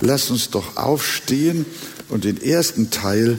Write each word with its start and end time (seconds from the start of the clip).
Lasst 0.00 0.30
uns 0.30 0.50
doch 0.50 0.76
aufstehen 0.76 1.66
und 2.08 2.24
den 2.24 2.40
ersten 2.42 2.90
Teil 2.90 3.38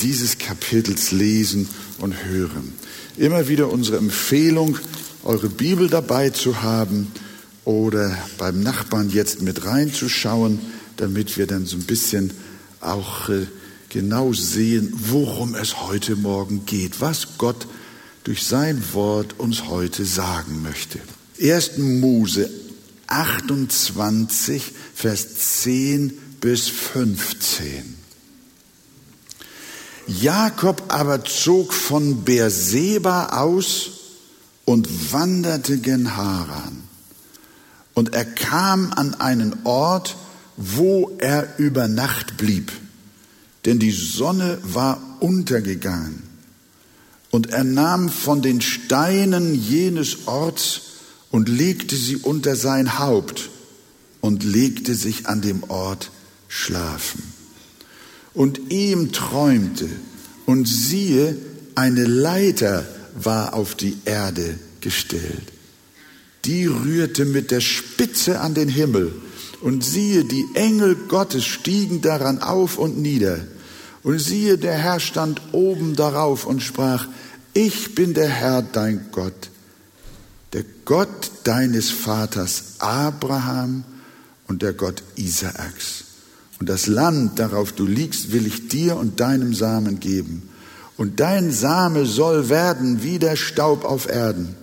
dieses 0.00 0.38
Kapitels 0.38 1.12
lesen 1.12 1.68
und 1.98 2.24
hören. 2.24 2.74
Immer 3.16 3.48
wieder 3.48 3.70
unsere 3.70 3.98
Empfehlung, 3.98 4.78
eure 5.22 5.48
Bibel 5.48 5.88
dabei 5.88 6.30
zu 6.30 6.62
haben 6.62 7.12
oder 7.64 8.16
beim 8.38 8.62
Nachbarn 8.62 9.10
jetzt 9.10 9.42
mit 9.42 9.64
reinzuschauen, 9.64 10.58
damit 10.96 11.36
wir 11.36 11.46
dann 11.46 11.66
so 11.66 11.76
ein 11.76 11.84
bisschen 11.84 12.32
auch 12.80 13.28
äh, 13.28 13.46
genau 13.88 14.32
sehen, 14.32 14.92
worum 14.94 15.54
es 15.54 15.82
heute 15.86 16.16
Morgen 16.16 16.66
geht, 16.66 17.00
was 17.00 17.38
Gott 17.38 17.68
durch 18.24 18.42
sein 18.44 18.82
Wort 18.92 19.38
uns 19.38 19.68
heute 19.68 20.04
sagen 20.04 20.62
möchte. 20.62 20.98
1. 21.40 21.78
Mose 21.78 22.50
28, 23.12 24.72
Vers 24.94 25.62
10 25.62 26.18
bis 26.40 26.68
15. 26.68 27.98
Jakob 30.06 30.82
aber 30.88 31.24
zog 31.24 31.72
von 31.72 32.24
Beerseba 32.24 33.26
aus 33.38 33.90
und 34.64 35.12
wanderte 35.12 35.78
gen 35.78 36.16
Haran. 36.16 36.82
Und 37.94 38.14
er 38.14 38.24
kam 38.24 38.92
an 38.92 39.14
einen 39.14 39.64
Ort, 39.64 40.16
wo 40.56 41.14
er 41.18 41.58
über 41.58 41.88
Nacht 41.88 42.38
blieb, 42.38 42.72
denn 43.64 43.78
die 43.78 43.92
Sonne 43.92 44.58
war 44.62 45.00
untergegangen. 45.20 46.22
Und 47.30 47.50
er 47.50 47.64
nahm 47.64 48.08
von 48.08 48.42
den 48.42 48.60
Steinen 48.60 49.54
jenes 49.54 50.26
Orts 50.26 50.91
und 51.32 51.48
legte 51.48 51.96
sie 51.96 52.16
unter 52.16 52.54
sein 52.54 53.00
Haupt 53.00 53.50
und 54.20 54.44
legte 54.44 54.94
sich 54.94 55.26
an 55.26 55.40
dem 55.40 55.64
Ort 55.64 56.12
schlafen. 56.46 57.24
Und 58.34 58.70
ihm 58.70 59.10
träumte, 59.10 59.88
und 60.44 60.66
siehe, 60.66 61.36
eine 61.74 62.04
Leiter 62.04 62.86
war 63.14 63.54
auf 63.54 63.74
die 63.74 63.96
Erde 64.04 64.58
gestellt. 64.80 65.52
Die 66.44 66.66
rührte 66.66 67.24
mit 67.24 67.50
der 67.50 67.60
Spitze 67.60 68.40
an 68.40 68.54
den 68.54 68.68
Himmel, 68.68 69.12
und 69.62 69.84
siehe, 69.84 70.24
die 70.24 70.44
Engel 70.54 70.96
Gottes 71.08 71.44
stiegen 71.44 72.00
daran 72.00 72.40
auf 72.40 72.78
und 72.78 72.98
nieder. 72.98 73.40
Und 74.02 74.18
siehe, 74.18 74.58
der 74.58 74.74
Herr 74.74 74.98
stand 74.98 75.40
oben 75.52 75.94
darauf 75.94 76.46
und 76.46 76.62
sprach, 76.62 77.06
ich 77.54 77.94
bin 77.94 78.12
der 78.12 78.28
Herr 78.28 78.62
dein 78.62 79.06
Gott, 79.12 79.51
der 80.52 80.64
Gott 80.84 81.30
deines 81.44 81.90
Vaters 81.90 82.74
Abraham 82.78 83.84
und 84.48 84.62
der 84.62 84.72
Gott 84.72 85.02
Isaaks. 85.16 86.04
Und 86.60 86.68
das 86.68 86.86
Land, 86.86 87.38
darauf 87.38 87.72
du 87.72 87.86
liegst, 87.86 88.32
will 88.32 88.46
ich 88.46 88.68
dir 88.68 88.96
und 88.96 89.18
deinem 89.20 89.54
Samen 89.54 89.98
geben. 89.98 90.48
Und 90.96 91.20
dein 91.20 91.50
Same 91.50 92.06
soll 92.06 92.48
werden 92.48 93.02
wie 93.02 93.18
der 93.18 93.36
Staub 93.36 93.84
auf 93.84 94.08
Erden. 94.08 94.54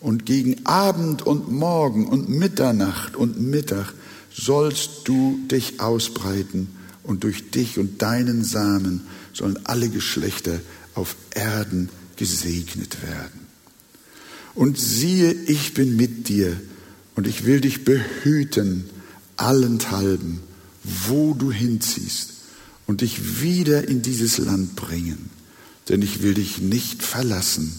Und 0.00 0.26
gegen 0.26 0.64
Abend 0.66 1.26
und 1.26 1.50
Morgen 1.50 2.06
und 2.06 2.28
Mitternacht 2.28 3.16
und 3.16 3.40
Mittag 3.40 3.92
sollst 4.32 5.02
du 5.04 5.38
dich 5.50 5.80
ausbreiten. 5.80 6.74
Und 7.02 7.24
durch 7.24 7.50
dich 7.50 7.78
und 7.78 8.02
deinen 8.02 8.44
Samen 8.44 9.06
sollen 9.32 9.58
alle 9.64 9.88
Geschlechter 9.88 10.60
auf 10.94 11.16
Erden 11.34 11.88
gesegnet 12.16 13.02
werden. 13.02 13.47
Und 14.58 14.76
siehe, 14.76 15.30
ich 15.46 15.72
bin 15.72 15.94
mit 15.94 16.28
dir 16.28 16.60
und 17.14 17.28
ich 17.28 17.44
will 17.44 17.60
dich 17.60 17.84
behüten 17.84 18.90
allenthalben, 19.36 20.40
wo 20.82 21.32
du 21.32 21.52
hinziehst 21.52 22.30
und 22.84 23.00
dich 23.00 23.40
wieder 23.40 23.86
in 23.86 24.02
dieses 24.02 24.36
Land 24.38 24.74
bringen. 24.74 25.30
Denn 25.88 26.02
ich 26.02 26.24
will 26.24 26.34
dich 26.34 26.58
nicht 26.58 27.04
verlassen, 27.04 27.72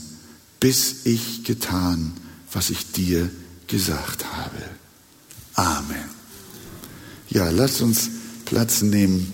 bis 0.61 1.05
ich 1.05 1.43
getan, 1.43 2.13
was 2.53 2.69
ich 2.69 2.93
dir 2.93 3.29
gesagt 3.67 4.23
habe. 4.31 4.63
Amen. 5.55 6.09
Ja, 7.27 7.49
lass 7.49 7.81
uns 7.81 8.09
Platz 8.45 8.83
nehmen. 8.83 9.33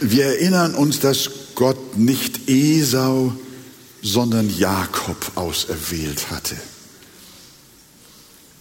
Wir 0.00 0.24
erinnern 0.24 0.74
uns, 0.74 0.98
dass 0.98 1.30
Gott 1.54 1.96
nicht 1.96 2.48
Esau, 2.48 3.32
sondern 4.04 4.54
Jakob 4.56 5.32
auserwählt 5.34 6.30
hatte. 6.30 6.56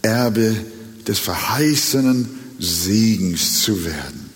Erbe 0.01 0.55
des 1.05 1.19
verheißenen 1.19 2.39
Segens 2.59 3.61
zu 3.61 3.83
werden. 3.83 4.31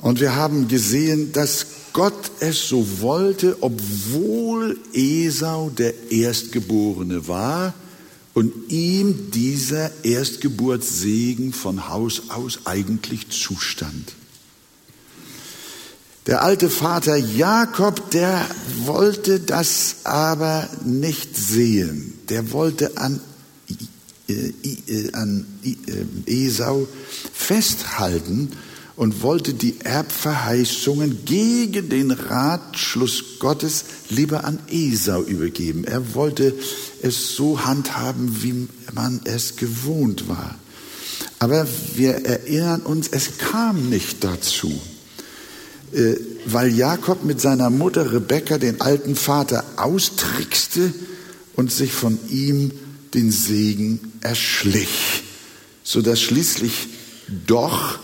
Und 0.00 0.20
wir 0.20 0.36
haben 0.36 0.68
gesehen, 0.68 1.32
dass 1.32 1.66
Gott 1.92 2.30
es 2.38 2.68
so 2.68 3.00
wollte, 3.00 3.58
obwohl 3.60 4.78
Esau 4.94 5.70
der 5.70 6.12
Erstgeborene 6.12 7.26
war 7.26 7.74
und 8.34 8.70
ihm 8.70 9.32
dieser 9.32 9.90
Erstgeburtssegen 10.04 11.52
von 11.52 11.88
Haus 11.88 12.30
aus 12.30 12.60
eigentlich 12.66 13.28
zustand. 13.30 14.14
Der 16.26 16.42
alte 16.42 16.68
Vater 16.68 17.16
Jakob, 17.16 18.10
der 18.10 18.44
wollte 18.84 19.40
das 19.40 19.96
aber 20.04 20.68
nicht 20.84 21.36
sehen. 21.36 22.18
Der 22.28 22.52
wollte 22.52 22.96
an 22.98 23.20
äh, 24.28 25.10
an 25.12 25.44
äh, 25.64 26.46
Esau 26.46 26.86
festhalten 27.32 28.50
und 28.96 29.22
wollte 29.22 29.54
die 29.54 29.80
Erbverheißungen 29.80 31.24
gegen 31.24 31.88
den 31.88 32.10
Ratschluss 32.10 33.38
Gottes 33.38 33.84
lieber 34.10 34.44
an 34.44 34.58
Esau 34.70 35.22
übergeben. 35.22 35.84
Er 35.84 36.14
wollte 36.14 36.54
es 37.02 37.34
so 37.34 37.64
handhaben, 37.64 38.42
wie 38.42 38.68
man 38.92 39.20
es 39.24 39.56
gewohnt 39.56 40.28
war. 40.28 40.54
Aber 41.38 41.66
wir 41.96 42.26
erinnern 42.26 42.82
uns, 42.82 43.08
es 43.08 43.38
kam 43.38 43.88
nicht 43.88 44.22
dazu, 44.22 44.68
äh, 44.68 44.89
weil 46.46 46.74
Jakob 46.74 47.24
mit 47.24 47.40
seiner 47.40 47.70
Mutter 47.70 48.12
Rebekka 48.12 48.58
den 48.58 48.80
alten 48.80 49.16
Vater 49.16 49.64
austrickste 49.76 50.92
und 51.56 51.72
sich 51.72 51.92
von 51.92 52.18
ihm 52.28 52.70
den 53.14 53.30
Segen 53.30 54.12
erschlich, 54.20 55.22
so 55.82 56.00
dass 56.00 56.20
schließlich 56.20 56.88
doch 57.46 57.98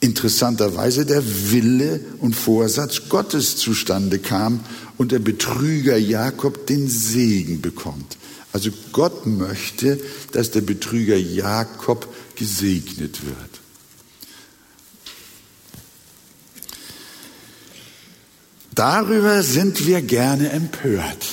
interessanterweise 0.00 1.04
der 1.04 1.22
Wille 1.52 2.00
und 2.20 2.34
Vorsatz 2.34 3.02
Gottes 3.08 3.56
zustande 3.56 4.18
kam 4.18 4.60
und 4.96 5.12
der 5.12 5.18
Betrüger 5.18 5.96
Jakob 5.98 6.66
den 6.66 6.88
Segen 6.88 7.60
bekommt. 7.60 8.16
Also 8.52 8.70
Gott 8.92 9.26
möchte, 9.26 10.00
dass 10.32 10.50
der 10.50 10.62
Betrüger 10.62 11.16
Jakob 11.16 12.08
gesegnet 12.34 13.24
wird. 13.24 13.59
Darüber 18.80 19.42
sind 19.42 19.86
wir 19.86 20.00
gerne 20.00 20.48
empört. 20.48 21.26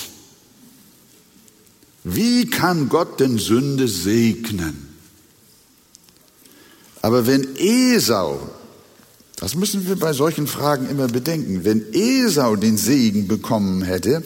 Wie 2.04 2.44
kann 2.44 2.90
Gott 2.90 3.20
denn 3.20 3.38
Sünde 3.38 3.88
segnen? 3.88 4.86
Aber 7.00 7.26
wenn 7.26 7.56
Esau, 7.56 8.38
das 9.36 9.54
müssen 9.54 9.88
wir 9.88 9.96
bei 9.96 10.12
solchen 10.12 10.46
Fragen 10.46 10.90
immer 10.90 11.06
bedenken, 11.06 11.64
wenn 11.64 11.86
Esau 11.94 12.54
den 12.54 12.76
Segen 12.76 13.28
bekommen 13.28 13.80
hätte, 13.80 14.22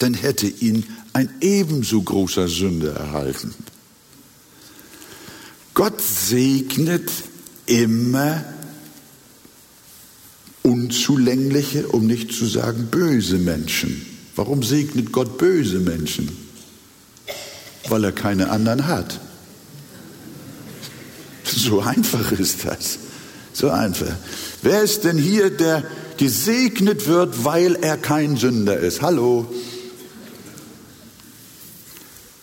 dann 0.00 0.14
hätte 0.14 0.48
ihn 0.48 0.84
ein 1.12 1.32
ebenso 1.40 2.02
großer 2.02 2.48
Sünder 2.48 2.96
erhalten. 2.96 3.54
Gott 5.74 6.02
segnet 6.02 7.12
immer 7.66 8.44
unzulängliche, 10.62 11.88
um 11.88 12.06
nicht 12.06 12.32
zu 12.32 12.46
sagen 12.46 12.88
böse 12.90 13.38
Menschen. 13.38 14.06
Warum 14.36 14.62
segnet 14.62 15.12
Gott 15.12 15.38
böse 15.38 15.78
Menschen? 15.78 16.28
weil 17.90 18.04
er 18.04 18.12
keine 18.12 18.50
anderen 18.50 18.86
hat. 18.86 19.20
So 21.44 21.80
einfach 21.80 22.32
ist 22.32 22.64
das. 22.64 22.98
So 23.52 23.70
einfach. 23.70 24.14
Wer 24.62 24.82
ist 24.82 25.04
denn 25.04 25.18
hier, 25.18 25.50
der 25.50 25.84
gesegnet 26.16 27.06
wird, 27.06 27.44
weil 27.44 27.76
er 27.76 27.96
kein 27.96 28.36
Sünder 28.36 28.78
ist? 28.78 29.02
Hallo. 29.02 29.52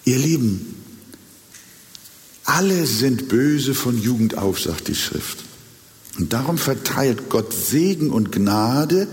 Ihr 0.03 0.17
Lieben, 0.17 0.75
alle 2.43 2.85
sind 2.85 3.27
böse 3.27 3.73
von 3.73 4.01
Jugend 4.01 4.37
auf, 4.37 4.59
sagt 4.59 4.87
die 4.87 4.95
Schrift. 4.95 5.46
Und 6.17 6.33
darum 6.33 6.57
verteilt 6.57 7.29
Gott 7.29 7.53
Segen 7.53 8.09
und 8.09 8.31
Gnade 8.31 9.07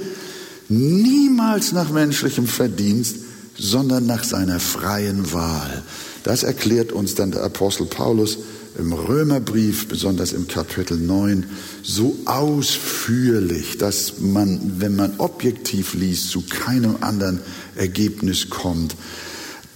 niemals 0.69 1.73
nach 1.73 1.91
menschlichem 1.91 2.47
Verdienst, 2.47 3.17
sondern 3.57 4.07
nach 4.07 4.25
seiner 4.25 4.59
freien 4.61 5.33
Wahl. 5.33 5.83
Das 6.23 6.43
erklärt 6.43 6.93
uns 6.93 7.15
dann 7.15 7.31
der 7.31 7.43
Apostel 7.43 7.87
Paulus 7.87 8.39
im 8.79 8.93
Römerbrief, 8.93 9.87
besonders 9.87 10.33
im 10.33 10.49
Kapitel 10.49 10.97
9, 10.97 11.47
so 11.83 12.17
ausführlich, 12.25 13.79
dass 13.79 14.15
man, 14.19 14.81
wenn 14.81 14.97
man 14.97 15.15
objektiv 15.19 15.95
liest, 15.95 16.31
zu 16.31 16.43
keinem 16.43 16.97
anderen 17.01 17.41
Ergebnis 17.77 18.51
kommt. 18.51 18.97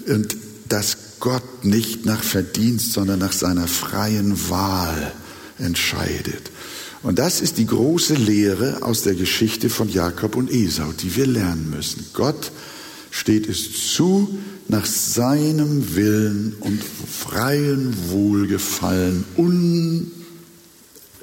Und 0.07 0.37
dass 0.69 0.97
Gott 1.21 1.65
nicht 1.65 2.07
nach 2.07 2.23
Verdienst, 2.23 2.93
sondern 2.93 3.21
nach 3.21 3.33
seiner 3.33 3.69
freien 3.69 4.51
Wahl 4.51 5.13
entscheidet. 5.59 6.51
Und 7.03 7.19
das 7.19 7.41
ist 7.41 7.59
die 7.59 7.67
große 7.67 8.15
Lehre 8.15 8.83
aus 8.83 9.03
der 9.03 9.15
Geschichte 9.15 9.71
von 9.71 9.89
Jakob 9.89 10.37
und 10.37 10.51
Esau, 10.51 10.93
die 10.93 11.15
wir 11.15 11.27
lernen 11.27 11.71
müssen. 11.71 12.07
Gott 12.13 12.51
steht 13.11 13.49
es 13.49 13.95
zu, 13.95 14.39
nach 14.69 14.85
seinem 14.85 15.95
Willen 15.95 16.57
und 16.61 16.83
freien 16.83 18.11
Wohlgefallen 18.11 19.25
un, 19.37 20.11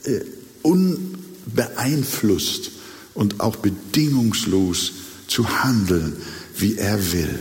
äh, 0.04 0.22
unbeeinflusst 0.64 2.72
und 3.14 3.42
auch 3.42 3.58
bedingungslos 3.58 4.94
zu 5.28 5.64
handeln, 5.64 6.14
wie 6.58 6.78
er 6.78 7.12
will. 7.12 7.38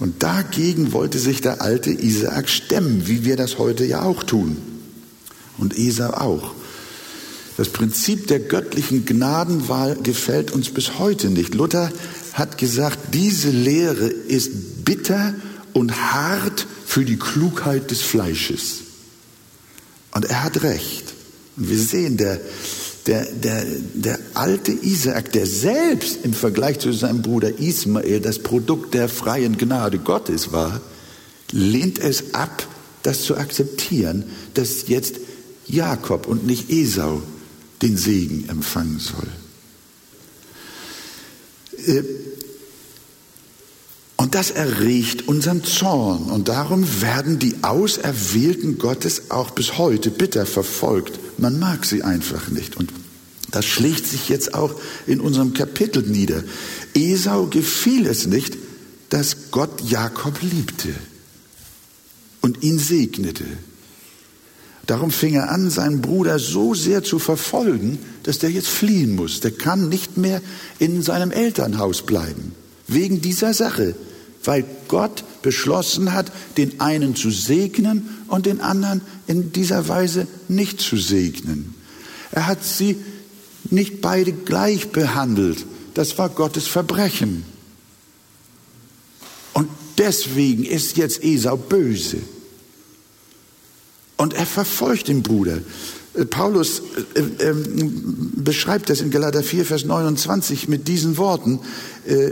Und 0.00 0.22
dagegen 0.22 0.92
wollte 0.92 1.18
sich 1.18 1.40
der 1.40 1.62
alte 1.62 1.90
Isaak 1.90 2.48
stemmen, 2.48 3.06
wie 3.06 3.24
wir 3.24 3.36
das 3.36 3.58
heute 3.58 3.84
ja 3.84 4.02
auch 4.02 4.22
tun. 4.22 4.56
Und 5.56 5.76
Esau 5.76 6.10
auch. 6.10 6.54
Das 7.58 7.70
Prinzip 7.70 8.28
der 8.28 8.38
göttlichen 8.38 9.04
Gnadenwahl 9.04 9.96
gefällt 9.96 10.52
uns 10.52 10.70
bis 10.70 11.00
heute 11.00 11.28
nicht. 11.28 11.56
Luther 11.56 11.90
hat 12.32 12.56
gesagt, 12.56 13.12
diese 13.14 13.50
Lehre 13.50 14.06
ist 14.06 14.84
bitter 14.84 15.34
und 15.72 16.12
hart 16.12 16.68
für 16.86 17.04
die 17.04 17.16
Klugheit 17.16 17.90
des 17.90 18.00
Fleisches. 18.00 18.76
Und 20.14 20.26
er 20.26 20.44
hat 20.44 20.62
recht. 20.62 21.12
Und 21.56 21.68
wir 21.68 21.78
sehen, 21.80 22.16
der, 22.16 22.40
der, 23.08 23.24
der, 23.24 23.64
der 23.92 24.20
alte 24.34 24.70
Isaak, 24.70 25.32
der 25.32 25.46
selbst 25.46 26.20
im 26.22 26.34
Vergleich 26.34 26.78
zu 26.78 26.92
seinem 26.92 27.22
Bruder 27.22 27.58
Ismael 27.58 28.20
das 28.20 28.38
Produkt 28.38 28.94
der 28.94 29.08
freien 29.08 29.58
Gnade 29.58 29.98
Gottes 29.98 30.52
war, 30.52 30.80
lehnt 31.50 31.98
es 31.98 32.34
ab, 32.34 32.68
das 33.02 33.22
zu 33.22 33.36
akzeptieren, 33.36 34.26
dass 34.54 34.86
jetzt 34.86 35.16
Jakob 35.66 36.28
und 36.28 36.46
nicht 36.46 36.70
Esau 36.70 37.20
den 37.82 37.96
Segen 37.96 38.48
empfangen 38.48 38.98
soll. 38.98 39.28
Äh, 41.86 42.02
und 44.16 44.34
das 44.34 44.50
erregt 44.50 45.28
unseren 45.28 45.62
Zorn. 45.62 46.24
Und 46.24 46.48
darum 46.48 47.00
werden 47.00 47.38
die 47.38 47.62
Auserwählten 47.62 48.78
Gottes 48.78 49.30
auch 49.30 49.50
bis 49.50 49.78
heute 49.78 50.10
bitter 50.10 50.44
verfolgt. 50.44 51.20
Man 51.38 51.60
mag 51.60 51.84
sie 51.84 52.02
einfach 52.02 52.48
nicht. 52.48 52.76
Und 52.76 52.92
das 53.52 53.64
schlägt 53.64 54.06
sich 54.06 54.28
jetzt 54.28 54.54
auch 54.54 54.74
in 55.06 55.20
unserem 55.20 55.54
Kapitel 55.54 56.02
nieder. 56.02 56.42
Esau 56.94 57.46
gefiel 57.46 58.06
es 58.06 58.26
nicht, 58.26 58.56
dass 59.08 59.52
Gott 59.52 59.88
Jakob 59.88 60.42
liebte 60.42 60.92
und 62.42 62.62
ihn 62.64 62.78
segnete. 62.78 63.44
Darum 64.88 65.10
fing 65.10 65.34
er 65.34 65.50
an, 65.50 65.68
seinen 65.68 66.00
Bruder 66.00 66.38
so 66.38 66.72
sehr 66.72 67.04
zu 67.04 67.18
verfolgen, 67.18 67.98
dass 68.22 68.38
der 68.38 68.50
jetzt 68.50 68.68
fliehen 68.68 69.16
muss. 69.16 69.40
Der 69.40 69.50
kann 69.50 69.90
nicht 69.90 70.16
mehr 70.16 70.40
in 70.78 71.02
seinem 71.02 71.30
Elternhaus 71.30 72.00
bleiben. 72.00 72.54
Wegen 72.86 73.20
dieser 73.20 73.52
Sache. 73.52 73.94
Weil 74.44 74.64
Gott 74.88 75.24
beschlossen 75.42 76.14
hat, 76.14 76.32
den 76.56 76.80
einen 76.80 77.14
zu 77.14 77.30
segnen 77.30 78.08
und 78.28 78.46
den 78.46 78.62
anderen 78.62 79.02
in 79.26 79.52
dieser 79.52 79.88
Weise 79.88 80.26
nicht 80.48 80.80
zu 80.80 80.96
segnen. 80.96 81.74
Er 82.30 82.46
hat 82.46 82.64
sie 82.64 82.96
nicht 83.68 84.00
beide 84.00 84.32
gleich 84.32 84.88
behandelt. 84.88 85.66
Das 85.92 86.16
war 86.16 86.30
Gottes 86.30 86.66
Verbrechen. 86.66 87.44
Und 89.52 89.68
deswegen 89.98 90.64
ist 90.64 90.96
jetzt 90.96 91.22
Esau 91.22 91.58
böse. 91.58 92.22
Und 94.28 94.34
er 94.34 94.44
verfolgt 94.44 95.08
den 95.08 95.22
Bruder. 95.22 95.56
Äh, 96.12 96.26
Paulus 96.26 96.82
äh, 97.14 97.20
äh, 97.20 97.54
beschreibt 98.34 98.90
das 98.90 99.00
in 99.00 99.10
Galater 99.10 99.42
4, 99.42 99.64
Vers 99.64 99.86
29 99.86 100.68
mit 100.68 100.86
diesen 100.86 101.16
Worten 101.16 101.60
äh, 102.06 102.30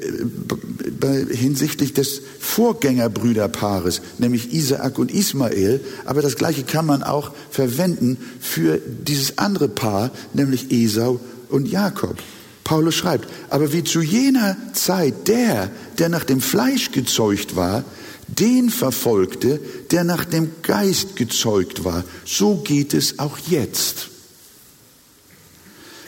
hinsichtlich 1.35 1.95
des 1.95 2.21
Vorgängerbrüderpaares, 2.39 4.03
nämlich 4.19 4.53
Isaak 4.53 4.99
und 4.99 5.11
Ismael. 5.11 5.81
Aber 6.05 6.21
das 6.21 6.37
Gleiche 6.37 6.65
kann 6.65 6.85
man 6.85 7.03
auch 7.03 7.33
verwenden 7.51 8.19
für 8.43 8.79
dieses 8.79 9.39
andere 9.39 9.69
Paar, 9.69 10.11
nämlich 10.35 10.71
Esau 10.71 11.19
und 11.49 11.67
Jakob. 11.67 12.19
Paulus 12.63 12.95
schreibt, 12.95 13.27
aber 13.49 13.73
wie 13.73 13.85
zu 13.85 14.03
jener 14.03 14.59
Zeit 14.75 15.29
der, 15.29 15.71
der 15.97 16.11
nach 16.11 16.25
dem 16.25 16.43
Fleisch 16.43 16.93
gezeugt 16.93 17.57
war, 17.57 17.85
den 18.28 18.70
verfolgte, 18.70 19.61
der 19.90 20.05
nach 20.05 20.25
dem 20.25 20.50
Geist 20.62 21.17
gezeugt 21.17 21.84
war. 21.84 22.05
So 22.25 22.56
geht 22.56 22.94
es 22.94 23.19
auch 23.19 23.38
jetzt. 23.49 24.08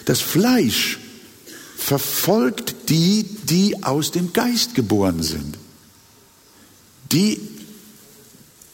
Das 0.05 0.21
Fleisch 0.21 0.99
verfolgt 1.77 2.89
die, 2.89 3.25
die 3.45 3.83
aus 3.85 4.11
dem 4.11 4.33
Geist 4.33 4.75
geboren 4.75 5.23
sind, 5.23 5.57
die 7.13 7.41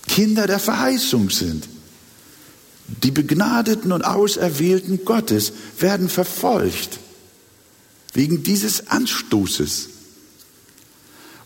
Kinder 0.06 0.46
der 0.46 0.58
Verheißung 0.58 1.31
sind. 1.31 1.69
Die 3.02 3.11
Begnadeten 3.11 3.93
und 3.93 4.05
Auserwählten 4.05 5.05
Gottes 5.05 5.52
werden 5.79 6.08
verfolgt 6.08 6.99
wegen 8.12 8.43
dieses 8.43 8.88
Anstoßes. 8.88 9.88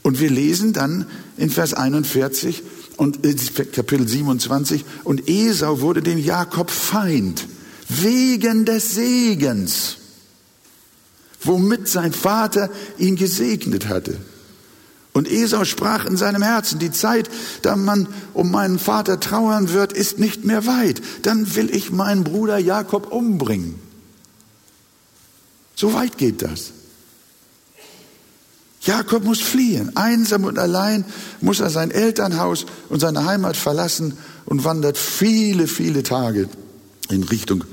Und 0.02 0.20
wir 0.20 0.30
lesen 0.30 0.72
dann 0.72 1.06
in 1.36 1.50
Vers 1.50 1.74
41 1.74 2.62
und 2.96 3.24
äh, 3.24 3.34
Kapitel 3.34 4.08
27, 4.08 4.84
und 5.04 5.28
Esau 5.28 5.80
wurde 5.80 6.02
dem 6.02 6.18
Jakob 6.18 6.70
Feind 6.70 7.46
wegen 7.88 8.64
des 8.64 8.94
Segens, 8.94 9.96
womit 11.42 11.88
sein 11.88 12.12
Vater 12.12 12.70
ihn 12.98 13.16
gesegnet 13.16 13.88
hatte. 13.88 14.18
Und 15.12 15.30
Esau 15.30 15.64
sprach 15.64 16.04
in 16.04 16.16
seinem 16.16 16.42
Herzen, 16.42 16.78
die 16.78 16.92
Zeit, 16.92 17.30
da 17.62 17.76
man 17.76 18.06
um 18.34 18.50
meinen 18.50 18.78
Vater 18.78 19.18
trauern 19.18 19.72
wird, 19.72 19.92
ist 19.92 20.18
nicht 20.18 20.44
mehr 20.44 20.66
weit. 20.66 21.00
Dann 21.22 21.56
will 21.56 21.74
ich 21.74 21.90
meinen 21.90 22.24
Bruder 22.24 22.58
Jakob 22.58 23.10
umbringen. 23.10 23.76
So 25.74 25.93
weit 25.93 26.19
geht 26.19 26.43
das. 26.43 26.72
Jakob 28.82 29.25
muss 29.25 29.41
fliehen. 29.41 29.97
Einsam 29.97 30.44
und 30.44 30.58
allein 30.58 31.05
muss 31.41 31.61
er 31.61 31.70
sein 31.70 31.91
Elternhaus 31.91 32.67
und 32.89 33.01
seine 33.01 33.25
Heimat 33.25 33.56
verlassen 33.56 34.17
und 34.47 34.65
wandert 34.65 34.99
viele, 34.99 35.67
viele 35.67 36.03
Tage 36.03 36.49
in 37.11 37.25
Richtung 37.25 37.65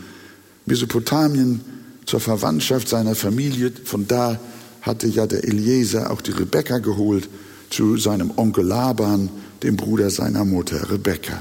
Mesopotamien 0.65 1.61
zur 2.05 2.19
Verwandtschaft 2.19 2.89
seiner 2.89 3.15
Familie. 3.15 3.71
Von 3.83 4.07
da 4.07 4.39
hatte 4.81 5.07
ja 5.07 5.27
der 5.27 5.43
Eliezer 5.43 6.11
auch 6.11 6.21
die 6.21 6.31
Rebekka 6.31 6.79
geholt 6.79 7.29
zu 7.69 7.97
seinem 7.97 8.31
Onkel 8.35 8.65
Laban, 8.65 9.29
dem 9.63 9.77
Bruder 9.77 10.09
seiner 10.09 10.45
Mutter 10.45 10.91
Rebekka. 10.91 11.39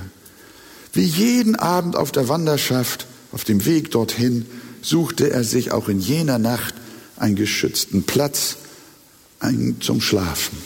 Wie 0.93 1.05
jeden 1.05 1.57
Abend 1.57 1.97
auf 1.97 2.13
der 2.13 2.29
Wanderschaft, 2.29 3.07
auf 3.33 3.45
dem 3.45 3.67
Weg 3.67 3.91
dorthin, 3.91 4.47
suchte 4.81 5.31
er 5.31 5.45
sich 5.45 5.73
auch 5.73 5.89
in 5.89 5.99
jener 5.99 6.39
Nacht 6.39 6.75
einen 7.17 7.37
geschützten 7.37 8.05
Platz, 8.05 8.57
ein, 9.41 9.77
zum 9.81 10.01
Schlafen. 10.01 10.59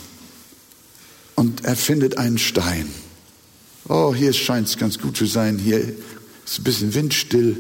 Und 1.35 1.65
er 1.65 1.77
findet 1.77 2.19
einen 2.19 2.39
Stein. 2.39 2.89
Oh, 3.89 4.15
hier 4.15 4.33
scheint 4.33 4.69
es 4.69 4.77
ganz 4.77 4.99
gut 4.99 5.17
zu 5.17 5.27
sein. 5.27 5.59
Hier 5.59 5.79
ist 5.79 6.59
ein 6.59 6.65
bisschen 6.65 6.95
windstill. 6.95 7.57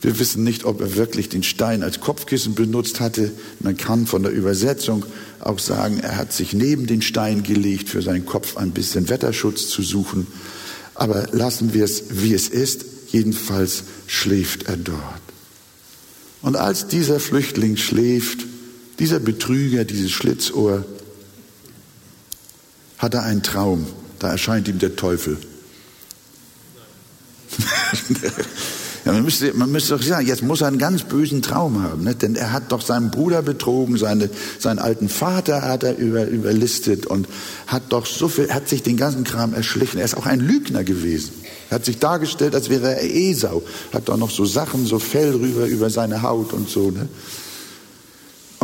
Wir 0.00 0.18
wissen 0.18 0.44
nicht, 0.44 0.64
ob 0.64 0.80
er 0.80 0.94
wirklich 0.94 1.28
den 1.28 1.42
Stein 1.42 1.82
als 1.82 2.00
Kopfkissen 2.00 2.54
benutzt 2.54 3.00
hatte. 3.00 3.32
Man 3.60 3.76
kann 3.76 4.06
von 4.06 4.22
der 4.22 4.32
Übersetzung 4.32 5.04
auch 5.40 5.58
sagen, 5.58 6.00
er 6.00 6.16
hat 6.16 6.32
sich 6.32 6.52
neben 6.52 6.86
den 6.86 7.02
Stein 7.02 7.42
gelegt, 7.42 7.88
für 7.88 8.02
seinen 8.02 8.24
Kopf 8.24 8.56
ein 8.56 8.72
bisschen 8.72 9.08
Wetterschutz 9.08 9.68
zu 9.68 9.82
suchen. 9.82 10.26
Aber 10.94 11.28
lassen 11.32 11.74
wir 11.74 11.84
es, 11.84 12.04
wie 12.10 12.34
es 12.34 12.48
ist. 12.48 12.84
Jedenfalls 13.08 13.84
schläft 14.06 14.64
er 14.64 14.76
dort. 14.76 15.00
Und 16.42 16.56
als 16.56 16.86
dieser 16.86 17.18
Flüchtling 17.18 17.76
schläft, 17.76 18.46
dieser 18.98 19.20
Betrüger, 19.20 19.84
dieses 19.84 20.10
Schlitzohr, 20.10 20.84
hat 22.98 23.14
er 23.14 23.22
einen 23.22 23.42
Traum. 23.42 23.86
Da 24.18 24.30
erscheint 24.30 24.68
ihm 24.68 24.78
der 24.78 24.96
Teufel. 24.96 25.38
ja, 29.04 29.12
man, 29.12 29.22
müsste, 29.22 29.52
man 29.54 29.70
müsste 29.70 29.96
doch 29.96 30.02
sagen, 30.02 30.26
jetzt 30.26 30.42
muss 30.42 30.62
er 30.62 30.68
einen 30.68 30.78
ganz 30.78 31.04
bösen 31.04 31.42
Traum 31.42 31.82
haben, 31.82 32.04
ne? 32.04 32.14
denn 32.14 32.34
er 32.34 32.52
hat 32.52 32.72
doch 32.72 32.80
seinen 32.80 33.10
Bruder 33.10 33.42
betrogen, 33.42 33.96
seine, 33.96 34.30
seinen 34.58 34.78
alten 34.78 35.08
Vater 35.08 35.62
hat 35.62 35.84
er 35.84 35.96
über, 35.96 36.26
überlistet 36.26 37.06
und 37.06 37.28
hat 37.66 37.84
doch 37.90 38.06
so 38.06 38.28
viel, 38.28 38.52
hat 38.52 38.68
sich 38.68 38.82
den 38.82 38.96
ganzen 38.96 39.24
Kram 39.24 39.54
erschlichen. 39.54 39.98
Er 39.98 40.04
ist 40.04 40.16
auch 40.16 40.26
ein 40.26 40.40
Lügner 40.40 40.84
gewesen. 40.84 41.32
Er 41.70 41.76
hat 41.76 41.84
sich 41.84 41.98
dargestellt, 41.98 42.54
als 42.54 42.68
wäre 42.68 42.96
er 42.96 43.04
Esau. 43.04 43.62
Hat 43.92 44.08
doch 44.08 44.16
noch 44.16 44.30
so 44.30 44.44
Sachen, 44.44 44.86
so 44.86 44.98
Fell 44.98 45.34
rüber 45.34 45.66
über 45.66 45.90
seine 45.90 46.22
Haut 46.22 46.52
und 46.52 46.68
so. 46.68 46.90
Ne? 46.90 47.08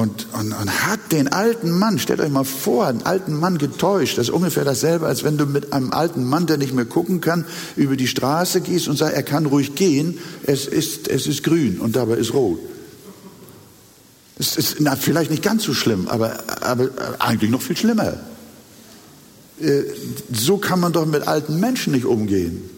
Und, 0.02 0.26
und, 0.32 0.52
und 0.52 0.87
hat 0.88 1.12
den 1.12 1.28
alten 1.28 1.71
Mann, 1.71 2.00
stellt 2.00 2.18
euch 2.18 2.28
mal 2.28 2.42
vor, 2.42 2.88
einen 2.88 3.02
alten 3.02 3.38
Mann 3.38 3.56
getäuscht. 3.59 4.18
Das 4.18 4.26
ist 4.26 4.35
ungefähr 4.35 4.64
dasselbe, 4.64 5.06
als 5.06 5.23
wenn 5.23 5.38
du 5.38 5.47
mit 5.47 5.73
einem 5.73 5.92
alten 5.92 6.25
Mann, 6.25 6.49
der 6.49 6.56
nicht 6.56 6.75
mehr 6.75 6.87
gucken 6.87 7.21
kann, 7.21 7.44
über 7.76 7.94
die 7.94 8.09
Straße 8.09 8.62
gehst 8.62 8.88
und 8.88 8.97
sagst, 8.97 9.14
er 9.14 9.23
kann 9.23 9.47
ruhig 9.47 9.76
gehen, 9.76 10.18
es 10.42 10.66
ist, 10.66 11.06
es 11.06 11.28
ist 11.28 11.44
grün 11.44 11.78
und 11.78 11.94
dabei 11.94 12.16
ist 12.16 12.35
rot. 12.35 12.59
Das 14.38 14.56
ist 14.56 14.78
na, 14.80 14.97
vielleicht 14.97 15.30
nicht 15.30 15.44
ganz 15.44 15.62
so 15.62 15.73
schlimm, 15.73 16.09
aber, 16.09 16.42
aber 16.62 16.88
eigentlich 17.21 17.52
noch 17.52 17.62
viel 17.62 17.76
schlimmer. 17.76 18.14
Äh, 19.61 19.82
so 20.32 20.56
kann 20.56 20.80
man 20.80 20.92
doch 20.92 21.06
mit 21.06 21.28
alten 21.28 21.61
Menschen 21.61 21.92
nicht 21.92 22.06
umgehen. 22.06 22.68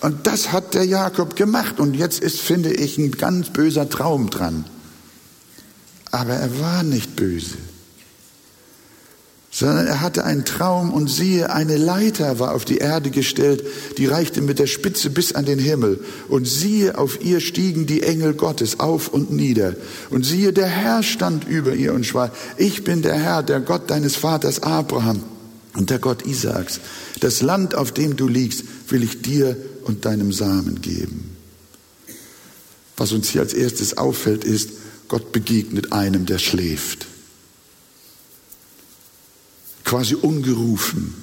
Und 0.00 0.26
das 0.26 0.50
hat 0.50 0.74
der 0.74 0.86
Jakob 0.86 1.36
gemacht. 1.36 1.78
Und 1.78 1.94
jetzt 1.94 2.20
ist, 2.20 2.40
finde 2.40 2.72
ich, 2.72 2.98
ein 2.98 3.12
ganz 3.12 3.50
böser 3.50 3.88
Traum 3.88 4.28
dran. 4.28 4.64
Aber 6.10 6.34
er 6.34 6.60
war 6.60 6.82
nicht 6.82 7.14
böse, 7.16 7.56
sondern 9.52 9.86
er 9.86 10.00
hatte 10.00 10.24
einen 10.24 10.44
Traum 10.44 10.92
und 10.92 11.08
siehe, 11.08 11.52
eine 11.52 11.76
Leiter 11.76 12.38
war 12.38 12.54
auf 12.54 12.64
die 12.64 12.78
Erde 12.78 13.10
gestellt, 13.10 13.64
die 13.98 14.06
reichte 14.06 14.40
mit 14.40 14.58
der 14.58 14.66
Spitze 14.66 15.10
bis 15.10 15.32
an 15.32 15.44
den 15.44 15.58
Himmel. 15.58 16.00
Und 16.28 16.46
siehe, 16.46 16.96
auf 16.96 17.20
ihr 17.22 17.40
stiegen 17.40 17.86
die 17.86 18.02
Engel 18.02 18.34
Gottes 18.34 18.80
auf 18.80 19.08
und 19.08 19.32
nieder. 19.32 19.74
Und 20.10 20.24
siehe, 20.24 20.52
der 20.52 20.68
Herr 20.68 21.02
stand 21.02 21.46
über 21.48 21.74
ihr 21.74 21.92
und 21.94 22.06
sprach, 22.06 22.30
ich 22.56 22.84
bin 22.84 23.02
der 23.02 23.14
Herr, 23.14 23.42
der 23.42 23.60
Gott 23.60 23.90
deines 23.90 24.16
Vaters 24.16 24.62
Abraham 24.62 25.22
und 25.74 25.90
der 25.90 25.98
Gott 25.98 26.26
Isaaks. 26.26 26.80
Das 27.20 27.42
Land, 27.42 27.74
auf 27.74 27.92
dem 27.92 28.16
du 28.16 28.28
liegst, 28.28 28.64
will 28.88 29.02
ich 29.02 29.20
dir 29.22 29.56
und 29.84 30.04
deinem 30.04 30.32
Samen 30.32 30.80
geben. 30.80 31.36
Was 32.96 33.12
uns 33.12 33.30
hier 33.30 33.40
als 33.40 33.54
erstes 33.54 33.96
auffällt, 33.96 34.44
ist, 34.44 34.70
Gott 35.10 35.32
begegnet 35.32 35.92
einem, 35.92 36.24
der 36.24 36.38
schläft. 36.38 37.08
Quasi 39.82 40.14
ungerufen, 40.14 41.14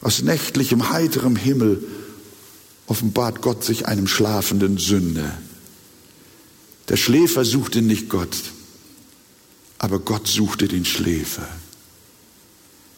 aus 0.00 0.22
nächtlichem, 0.22 0.90
heiterem 0.90 1.34
Himmel 1.34 1.84
offenbart 2.86 3.42
Gott 3.42 3.64
sich 3.64 3.86
einem 3.88 4.06
schlafenden 4.06 4.78
Sünder. 4.78 5.36
Der 6.88 6.96
Schläfer 6.96 7.44
suchte 7.44 7.82
nicht 7.82 8.08
Gott, 8.08 8.36
aber 9.78 9.98
Gott 9.98 10.28
suchte 10.28 10.68
den 10.68 10.84
Schläfer. 10.84 11.48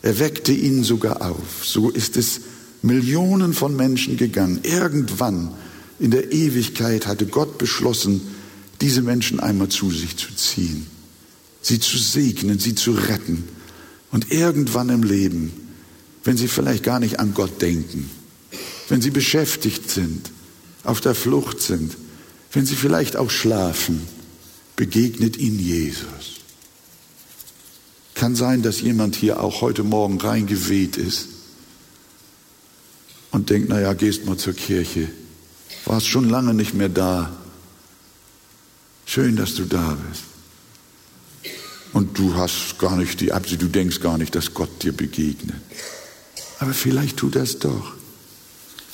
Er 0.02 0.18
weckte 0.18 0.52
ihn 0.52 0.84
sogar 0.84 1.22
auf. 1.22 1.64
So 1.64 1.88
ist 1.88 2.18
es 2.18 2.42
Millionen 2.82 3.54
von 3.54 3.74
Menschen 3.74 4.18
gegangen. 4.18 4.60
Irgendwann 4.64 5.54
in 5.98 6.10
der 6.10 6.30
Ewigkeit 6.30 7.06
hatte 7.06 7.24
Gott 7.24 7.56
beschlossen, 7.56 8.20
diese 8.80 9.02
Menschen 9.02 9.40
einmal 9.40 9.68
zu 9.68 9.90
sich 9.90 10.16
zu 10.16 10.34
ziehen, 10.34 10.86
sie 11.60 11.80
zu 11.80 11.98
segnen, 11.98 12.58
sie 12.58 12.74
zu 12.74 12.92
retten. 12.92 13.44
Und 14.10 14.32
irgendwann 14.32 14.88
im 14.88 15.02
Leben, 15.02 15.52
wenn 16.24 16.36
sie 16.36 16.48
vielleicht 16.48 16.82
gar 16.82 16.98
nicht 16.98 17.20
an 17.20 17.34
Gott 17.34 17.62
denken, 17.62 18.10
wenn 18.88 19.00
sie 19.00 19.10
beschäftigt 19.10 19.90
sind, 19.90 20.30
auf 20.82 21.00
der 21.00 21.14
Flucht 21.14 21.60
sind, 21.60 21.96
wenn 22.52 22.66
sie 22.66 22.74
vielleicht 22.74 23.16
auch 23.16 23.30
schlafen, 23.30 24.02
begegnet 24.76 25.36
ihnen 25.36 25.58
Jesus. 25.58 26.40
Kann 28.14 28.34
sein, 28.34 28.62
dass 28.62 28.80
jemand 28.80 29.14
hier 29.14 29.40
auch 29.40 29.60
heute 29.60 29.84
Morgen 29.84 30.20
reingeweht 30.20 30.96
ist 30.96 31.28
und 33.30 33.50
denkt, 33.50 33.68
naja, 33.68 33.92
gehst 33.92 34.26
mal 34.26 34.36
zur 34.36 34.54
Kirche, 34.54 35.08
warst 35.84 36.08
schon 36.08 36.28
lange 36.28 36.52
nicht 36.52 36.74
mehr 36.74 36.88
da, 36.88 37.39
Schön, 39.12 39.34
dass 39.34 39.56
du 39.56 39.64
da 39.64 39.98
bist. 40.08 40.22
Und 41.92 42.16
du 42.16 42.36
hast 42.36 42.78
gar 42.78 42.96
nicht 42.96 43.20
die 43.20 43.32
Absicht, 43.32 43.60
du 43.60 43.66
denkst 43.66 43.98
gar 43.98 44.16
nicht, 44.16 44.36
dass 44.36 44.54
Gott 44.54 44.84
dir 44.84 44.92
begegnet. 44.92 45.56
Aber 46.60 46.72
vielleicht 46.72 47.16
tut 47.16 47.34
es 47.34 47.58
doch. 47.58 47.94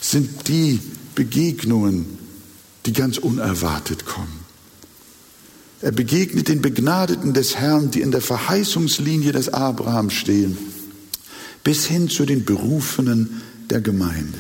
Es 0.01 0.13
sind 0.13 0.49
die 0.49 0.81
Begegnungen, 1.15 2.07
die 2.87 2.95
ganz 2.95 3.19
unerwartet 3.19 4.07
kommen. 4.07 4.41
Er 5.83 5.93
begegnet 5.93 6.49
den 6.49 6.63
Begnadeten 6.63 7.35
des 7.35 7.57
Herrn, 7.57 7.91
die 7.91 8.01
in 8.01 8.11
der 8.11 8.23
Verheißungslinie 8.23 9.33
des 9.33 9.51
Abraham 9.51 10.09
stehen, 10.09 10.57
bis 11.63 11.85
hin 11.85 12.09
zu 12.09 12.25
den 12.25 12.47
Berufenen 12.47 13.43
der 13.69 13.83
Gemeinde. 13.83 14.39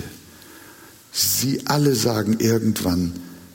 Sie 1.13 1.67
alle 1.67 1.95
sagen 1.95 2.39
irgendwann, 2.39 3.13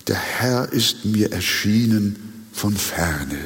der 0.08 0.16
Herr 0.16 0.72
ist 0.72 1.06
mir 1.06 1.32
erschienen 1.32 2.48
von 2.52 2.76
ferne. 2.76 3.40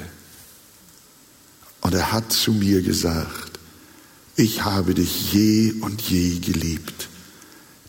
Und 1.82 1.94
er 1.94 2.12
hat 2.12 2.32
zu 2.32 2.52
mir 2.52 2.82
gesagt, 2.82 3.60
ich 4.36 4.64
habe 4.64 4.94
dich 4.94 5.34
je 5.34 5.74
und 5.82 6.02
je 6.02 6.40
geliebt. 6.40 7.10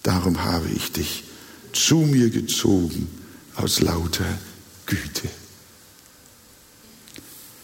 Darum 0.02 0.44
habe 0.44 0.68
ich 0.68 0.92
dich 0.92 1.24
zu 1.72 1.96
mir 1.96 2.30
gezogen 2.30 3.08
aus 3.56 3.80
lauter 3.80 4.38
Güte. 4.86 5.28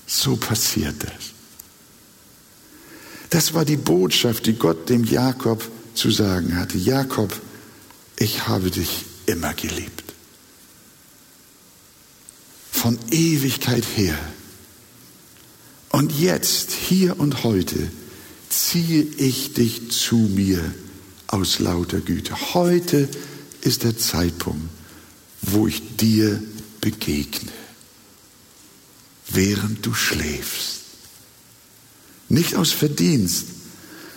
So 0.06 0.37
passiert 0.37 0.97
das. 1.02 1.32
Das 3.30 3.54
war 3.54 3.64
die 3.64 3.76
Botschaft, 3.76 4.47
die 4.47 4.54
Gott 4.54 4.88
dem 4.88 5.04
Jakob 5.04 5.66
zu 5.94 6.11
sagen 6.11 6.56
hatte. 6.56 6.76
Jakob, 6.76 7.38
ich 8.18 8.47
habe 8.47 8.71
dich 8.71 9.04
immer 9.26 9.54
geliebt 9.54 10.12
von 12.82 12.98
Ewigkeit 13.12 13.84
her. 13.94 14.18
Und 15.90 16.10
jetzt, 16.18 16.72
hier 16.72 17.20
und 17.20 17.44
heute, 17.44 17.78
ziehe 18.48 19.04
ich 19.04 19.54
dich 19.54 19.92
zu 19.92 20.16
mir 20.16 20.58
aus 21.28 21.60
lauter 21.60 22.00
Güte. 22.00 22.34
Heute 22.54 23.08
ist 23.60 23.84
der 23.84 23.96
Zeitpunkt, 23.96 24.68
wo 25.42 25.68
ich 25.68 25.96
dir 25.96 26.42
begegne, 26.80 27.52
während 29.30 29.86
du 29.86 29.94
schläfst. 29.94 30.80
Nicht 32.28 32.56
aus 32.56 32.72
Verdienst, 32.72 33.44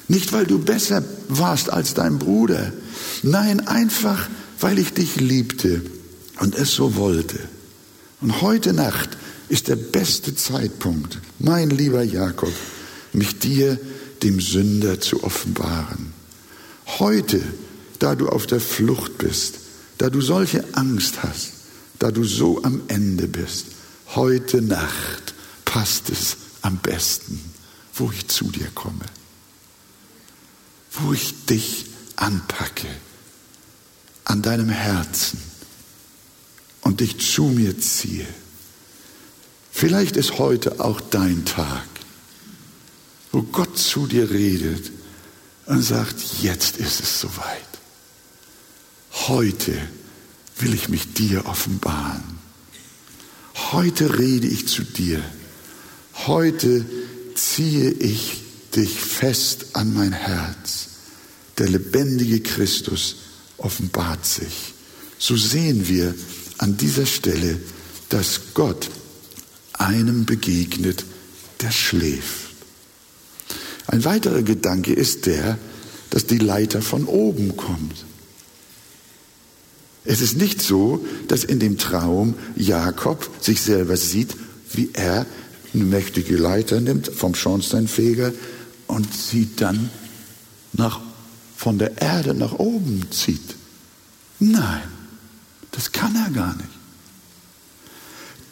nicht 0.07 0.33
weil 0.33 0.47
du 0.47 0.57
besser 0.57 1.03
warst 1.27 1.69
als 1.69 1.93
dein 1.93 2.17
Bruder, 2.17 2.73
nein, 3.21 3.67
einfach 3.67 4.27
weil 4.59 4.79
ich 4.79 4.91
dich 4.93 5.17
liebte 5.17 5.83
und 6.39 6.55
es 6.55 6.73
so 6.73 6.95
wollte. 6.95 7.37
Und 8.25 8.41
heute 8.41 8.73
Nacht 8.73 9.09
ist 9.49 9.67
der 9.67 9.75
beste 9.75 10.33
Zeitpunkt, 10.33 11.19
mein 11.37 11.69
lieber 11.69 12.01
Jakob, 12.01 12.51
mich 13.13 13.37
dir, 13.37 13.79
dem 14.23 14.41
Sünder, 14.41 14.99
zu 14.99 15.23
offenbaren. 15.23 16.11
Heute, 16.97 17.39
da 17.99 18.15
du 18.15 18.27
auf 18.27 18.47
der 18.47 18.59
Flucht 18.59 19.19
bist, 19.19 19.59
da 19.99 20.09
du 20.09 20.21
solche 20.21 20.63
Angst 20.73 21.21
hast, 21.21 21.51
da 21.99 22.09
du 22.09 22.23
so 22.23 22.63
am 22.63 22.81
Ende 22.87 23.27
bist, 23.27 23.67
heute 24.15 24.59
Nacht 24.63 25.35
passt 25.63 26.09
es 26.09 26.35
am 26.63 26.77
besten, 26.77 27.39
wo 27.93 28.09
ich 28.09 28.27
zu 28.27 28.45
dir 28.45 28.69
komme, 28.73 29.05
wo 30.93 31.13
ich 31.13 31.45
dich 31.45 31.85
anpacke, 32.15 32.87
an 34.23 34.41
deinem 34.41 34.69
Herzen 34.69 35.37
und 36.85 36.99
dich 36.99 37.19
zu 37.19 37.45
mir 37.45 37.77
ziehe. 37.79 38.27
Vielleicht 39.71 40.15
ist 40.15 40.37
heute 40.37 40.79
auch 40.79 41.01
dein 41.01 41.43
Tag, 41.43 41.87
wo 43.31 43.41
Gott 43.41 43.77
zu 43.77 44.07
dir 44.07 44.29
redet 44.29 44.91
und 45.65 45.81
sagt, 45.81 46.15
jetzt 46.41 46.77
ist 46.77 47.01
es 47.01 47.19
soweit. 47.19 47.67
Heute 49.27 49.75
will 50.59 50.75
ich 50.75 50.87
mich 50.87 51.13
dir 51.13 51.47
offenbaren. 51.47 52.23
Heute 53.71 54.19
rede 54.19 54.47
ich 54.47 54.67
zu 54.67 54.83
dir. 54.83 55.23
Heute 56.27 56.85
ziehe 57.33 57.89
ich 57.89 58.43
dich 58.75 58.99
fest 58.99 59.67
an 59.73 59.93
mein 59.93 60.13
Herz. 60.13 60.89
Der 61.57 61.67
lebendige 61.67 62.41
Christus 62.41 63.15
offenbart 63.57 64.25
sich. 64.25 64.73
So 65.17 65.35
sehen 65.35 65.87
wir, 65.87 66.13
an 66.57 66.77
dieser 66.77 67.05
Stelle, 67.05 67.59
dass 68.09 68.53
Gott 68.53 68.89
einem 69.73 70.25
begegnet, 70.25 71.03
der 71.61 71.71
schläft. 71.71 72.51
Ein 73.87 74.03
weiterer 74.03 74.41
Gedanke 74.41 74.93
ist 74.93 75.25
der, 75.25 75.57
dass 76.09 76.25
die 76.25 76.37
Leiter 76.37 76.81
von 76.81 77.05
oben 77.05 77.57
kommt. 77.57 78.05
Es 80.05 80.21
ist 80.21 80.37
nicht 80.37 80.61
so, 80.61 81.05
dass 81.27 81.43
in 81.43 81.59
dem 81.59 81.77
Traum 81.77 82.35
Jakob 82.55 83.29
sich 83.41 83.61
selber 83.61 83.97
sieht, 83.97 84.35
wie 84.71 84.91
er 84.93 85.25
eine 85.73 85.83
mächtige 85.83 86.37
Leiter 86.37 86.79
nimmt 86.79 87.07
vom 87.07 87.35
Schornsteinfeger 87.35 88.31
und 88.87 89.13
sie 89.13 89.49
dann 89.55 89.89
nach, 90.73 90.99
von 91.57 91.79
der 91.79 92.01
Erde 92.01 92.33
nach 92.33 92.53
oben 92.53 93.07
zieht. 93.11 93.55
Nein, 94.39 94.83
das 95.75 95.91
kann 95.91 96.15
er 96.15 96.29
gar 96.31 96.55
nicht. 96.55 96.69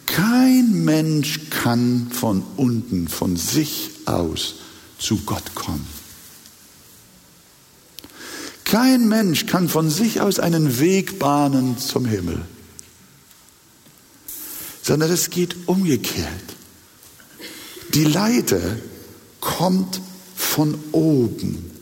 Kein 0.05 0.83
Mensch 0.83 1.49
kann 1.49 2.11
von 2.11 2.43
unten, 2.57 3.07
von 3.07 3.37
sich 3.37 3.89
aus 4.05 4.55
zu 4.99 5.17
Gott 5.25 5.55
kommen. 5.55 5.87
Kein 8.63 9.07
Mensch 9.07 9.45
kann 9.45 9.69
von 9.69 9.89
sich 9.89 10.21
aus 10.21 10.39
einen 10.39 10.79
Weg 10.79 11.19
bahnen 11.19 11.77
zum 11.77 12.05
Himmel, 12.05 12.41
sondern 14.81 15.11
es 15.11 15.29
geht 15.29 15.67
umgekehrt. 15.67 16.27
Die 17.93 18.05
Leiter 18.05 18.77
kommt 19.39 20.01
von 20.35 20.77
oben. 20.91 21.72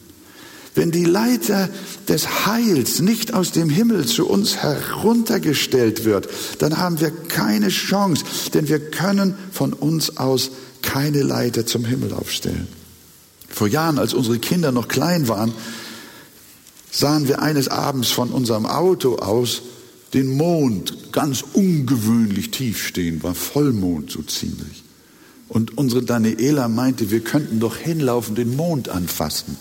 Wenn 0.74 0.92
die 0.92 1.06
Leiter 1.06 1.70
des 2.08 2.46
Heils 2.46 3.02
nicht 3.02 3.34
aus 3.34 3.52
dem 3.52 3.70
Himmel 3.70 4.06
zu 4.06 4.28
uns 4.28 4.58
heruntergestellt 4.58 6.06
wird, 6.06 6.30
dann 6.60 6.78
haben 6.78 7.02
wir 7.02 7.12
keine 7.12 7.70
Chance, 7.70 8.24
denn 8.54 8.70
wir 8.70 8.80
können 8.80 9.36
von 9.52 9.74
uns 9.74 10.18
aus 10.18 10.52
keine 10.82 11.24
Leiter 11.24 11.66
zum 11.66 11.84
Himmel 11.84 12.14
aufstellen. 12.14 12.68
Vor 13.50 13.68
Jahren, 13.68 14.00
als 14.00 14.14
unsere 14.14 14.40
Kinder 14.40 14.72
noch 14.72 14.88
klein 14.88 15.28
waren, 15.28 15.54
sahen 16.90 17.28
wir 17.28 17.42
eines 17.42 17.68
Abends 17.68 18.10
von 18.10 18.30
unserem 18.30 18.66
Auto 18.66 19.18
aus 19.18 19.62
den 20.14 20.36
Mond 20.36 21.12
ganz 21.12 21.44
ungewöhnlich 21.54 22.52
tief 22.52 22.86
stehen, 22.86 23.24
war 23.24 23.36
Vollmond 23.36 24.12
so 24.12 24.22
ziemlich. 24.22 24.84
Und 25.48 25.78
unsere 25.78 26.04
Daniela 26.04 26.70
meinte, 26.70 27.12
wir 27.12 27.22
könnten 27.22 27.60
doch 27.60 27.76
hinlaufen, 27.76 28.36
den 28.36 28.56
Mond 28.56 28.90
anfassen. 28.90 29.58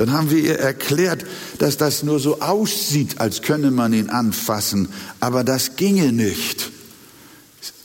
Dann 0.00 0.14
haben 0.14 0.30
wir 0.30 0.38
ihr 0.38 0.58
erklärt, 0.58 1.26
dass 1.58 1.76
das 1.76 2.02
nur 2.02 2.20
so 2.20 2.40
aussieht, 2.40 3.20
als 3.20 3.42
könne 3.42 3.70
man 3.70 3.92
ihn 3.92 4.08
anfassen, 4.08 4.88
aber 5.20 5.44
das 5.44 5.76
ginge 5.76 6.10
nicht. 6.10 6.70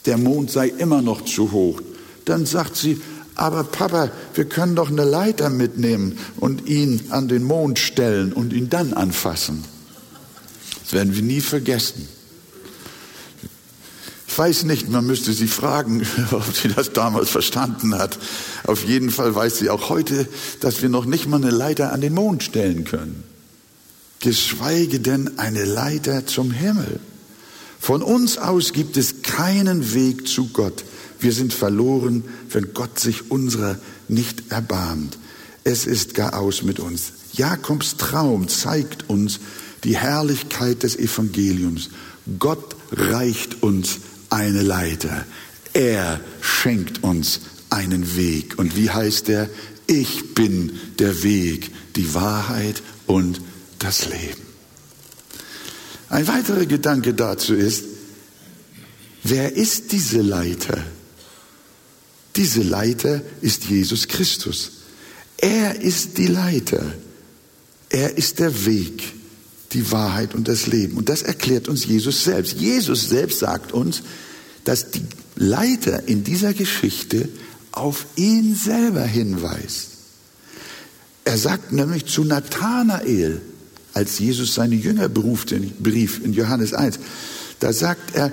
Der 0.05 0.17
Mond 0.17 0.49
sei 0.49 0.69
immer 0.69 1.01
noch 1.01 1.25
zu 1.25 1.51
hoch. 1.51 1.81
Dann 2.23 2.45
sagt 2.45 2.77
sie, 2.77 3.01
aber 3.35 3.65
Papa, 3.65 4.11
wir 4.33 4.45
können 4.45 4.77
doch 4.77 4.89
eine 4.89 5.03
Leiter 5.03 5.49
mitnehmen 5.49 6.17
und 6.37 6.69
ihn 6.69 7.01
an 7.09 7.27
den 7.27 7.43
Mond 7.43 7.79
stellen 7.79 8.31
und 8.31 8.53
ihn 8.53 8.69
dann 8.69 8.93
anfassen. 8.93 9.65
Das 10.83 10.93
werden 10.93 11.13
wir 11.13 11.21
nie 11.21 11.41
vergessen. 11.41 12.07
Ich 14.35 14.39
weiß 14.39 14.63
nicht, 14.65 14.89
man 14.89 15.07
müsste 15.07 15.31
sie 15.31 15.47
fragen, 15.47 16.05
ob 16.31 16.53
sie 16.53 16.67
das 16.67 16.91
damals 16.91 17.29
verstanden 17.29 17.97
hat. 17.97 18.19
Auf 18.67 18.83
jeden 18.83 19.09
Fall 19.09 19.33
weiß 19.33 19.59
sie 19.59 19.69
auch 19.69 19.87
heute, 19.87 20.27
dass 20.59 20.81
wir 20.81 20.89
noch 20.89 21.05
nicht 21.05 21.25
mal 21.25 21.37
eine 21.37 21.51
Leiter 21.51 21.93
an 21.93 22.01
den 22.01 22.13
Mond 22.13 22.43
stellen 22.43 22.83
können. 22.83 23.23
Geschweige 24.19 24.99
denn 24.99 25.39
eine 25.39 25.63
Leiter 25.63 26.25
zum 26.25 26.51
Himmel. 26.51 26.99
Von 27.79 28.03
uns 28.03 28.37
aus 28.37 28.73
gibt 28.73 28.97
es 28.97 29.21
keinen 29.21 29.93
Weg 29.93 30.27
zu 30.27 30.49
Gott. 30.49 30.83
Wir 31.21 31.31
sind 31.31 31.53
verloren, 31.53 32.25
wenn 32.49 32.73
Gott 32.73 32.99
sich 32.99 33.31
unserer 33.31 33.77
nicht 34.09 34.51
erbarmt. 34.51 35.17
Es 35.63 35.85
ist 35.85 36.13
gar 36.13 36.37
aus 36.37 36.61
mit 36.61 36.81
uns. 36.81 37.13
Jakobs 37.31 37.95
Traum 37.95 38.49
zeigt 38.49 39.09
uns 39.09 39.39
die 39.85 39.95
Herrlichkeit 39.95 40.83
des 40.83 40.97
Evangeliums. 40.97 41.89
Gott 42.37 42.75
reicht 42.91 43.63
uns 43.63 43.99
eine 44.29 44.61
Leiter. 44.61 45.25
Er 45.73 46.19
schenkt 46.41 47.03
uns 47.03 47.41
einen 47.69 48.15
Weg. 48.15 48.57
Und 48.57 48.75
wie 48.75 48.89
heißt 48.89 49.29
er? 49.29 49.49
Ich 49.87 50.33
bin 50.33 50.79
der 50.99 51.23
Weg, 51.23 51.71
die 51.95 52.13
Wahrheit 52.13 52.81
und 53.05 53.41
das 53.79 54.07
Leben. 54.09 54.41
Ein 56.09 56.27
weiterer 56.27 56.65
Gedanke 56.65 57.13
dazu 57.13 57.53
ist, 57.53 57.85
wer 59.23 59.53
ist 59.53 59.91
diese 59.91 60.21
Leiter? 60.21 60.83
Diese 62.35 62.61
Leiter 62.61 63.21
ist 63.41 63.65
Jesus 63.65 64.07
Christus. 64.07 64.71
Er 65.37 65.81
ist 65.81 66.17
die 66.17 66.27
Leiter. 66.27 66.93
Er 67.89 68.17
ist 68.17 68.39
der 68.39 68.65
Weg, 68.65 69.03
die 69.75 69.91
Wahrheit 69.91 70.33
und 70.33 70.47
das 70.47 70.65
Leben. 70.65 70.97
Und 70.97 71.09
das 71.09 71.21
erklärt 71.21 71.67
uns 71.67 71.85
Jesus 71.85 72.23
selbst. 72.23 72.53
Jesus 72.53 73.09
selbst 73.09 73.39
sagt 73.39 73.71
uns, 73.71 74.01
dass 74.63 74.89
die 74.91 75.03
Leiter 75.35 76.07
in 76.07 76.23
dieser 76.23 76.53
Geschichte 76.53 77.29
auf 77.71 78.05
ihn 78.15 78.55
selber 78.55 79.03
hinweist. 79.03 79.89
Er 81.25 81.37
sagt 81.37 81.71
nämlich 81.71 82.05
zu 82.05 82.23
Nathanael, 82.23 83.41
als 83.93 84.19
Jesus 84.19 84.55
seine 84.55 84.75
Jünger 84.75 85.09
beruft, 85.09 85.53
Brief 85.79 86.23
in 86.23 86.33
Johannes 86.33 86.73
1, 86.73 86.99
da 87.59 87.73
sagt 87.73 88.15
er, 88.15 88.31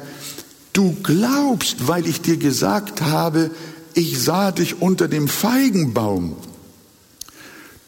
du 0.72 0.96
glaubst, 1.02 1.86
weil 1.86 2.06
ich 2.06 2.20
dir 2.20 2.36
gesagt 2.36 3.02
habe, 3.02 3.50
ich 3.94 4.20
sah 4.20 4.52
dich 4.52 4.80
unter 4.80 5.08
dem 5.08 5.28
Feigenbaum. 5.28 6.36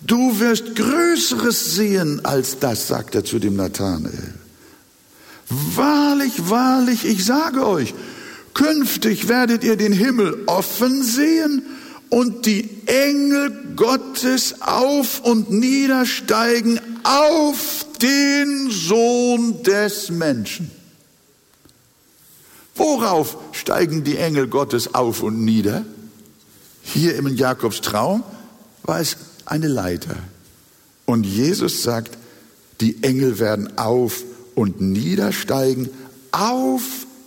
Du 0.07 0.38
wirst 0.38 0.77
Größeres 0.77 1.75
sehen 1.75 2.25
als 2.25 2.59
das, 2.59 2.88
sagt 2.88 3.14
er 3.14 3.25
zu 3.25 3.38
dem 3.38 3.57
Nathanael. 3.57 4.35
Wahrlich, 5.49 6.49
wahrlich, 6.49 7.05
ich 7.05 7.25
sage 7.25 7.67
euch, 7.67 7.95
Künftig 8.55 9.29
werdet 9.29 9.64
ihr 9.64 9.77
den 9.77 9.93
Himmel 9.93 10.45
offen 10.47 11.03
sehen 11.03 11.62
und 12.09 12.47
die 12.47 12.71
Engel 12.87 13.75
Gottes 13.75 14.62
auf 14.62 15.21
und 15.21 15.51
niedersteigen 15.51 16.81
auf 17.03 17.85
den 18.01 18.71
Sohn 18.71 19.64
des 19.64 20.11
Menschen. 20.11 20.71
Worauf 22.77 23.37
steigen 23.53 24.05
die 24.05 24.19
Engel 24.19 24.47
Gottes 24.47 24.95
auf 24.95 25.23
und 25.23 25.45
nieder? 25.45 25.85
Hier 26.83 27.17
im 27.17 27.27
Jakobs 27.35 27.81
Traum 27.81 28.23
war 28.85 29.01
es 29.01 29.17
eine 29.46 29.68
Leiter. 29.68 30.16
Und 31.07 31.24
Jesus 31.24 31.83
sagt, 31.83 32.16
die 32.80 33.02
Engel 33.02 33.38
werden 33.38 33.78
auf 33.78 34.24
und 34.54 34.80
niedersteigen 34.80 35.90
auf 36.33 36.83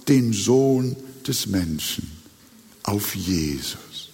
den 0.08 0.34
Sohn 0.34 0.96
des 1.28 1.48
Menschen 1.48 2.12
auf 2.84 3.16
Jesus. 3.16 4.10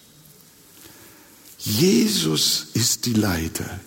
Jesus 1.58 2.66
ist 2.74 3.06
die 3.06 3.14
Leiter, 3.14 3.80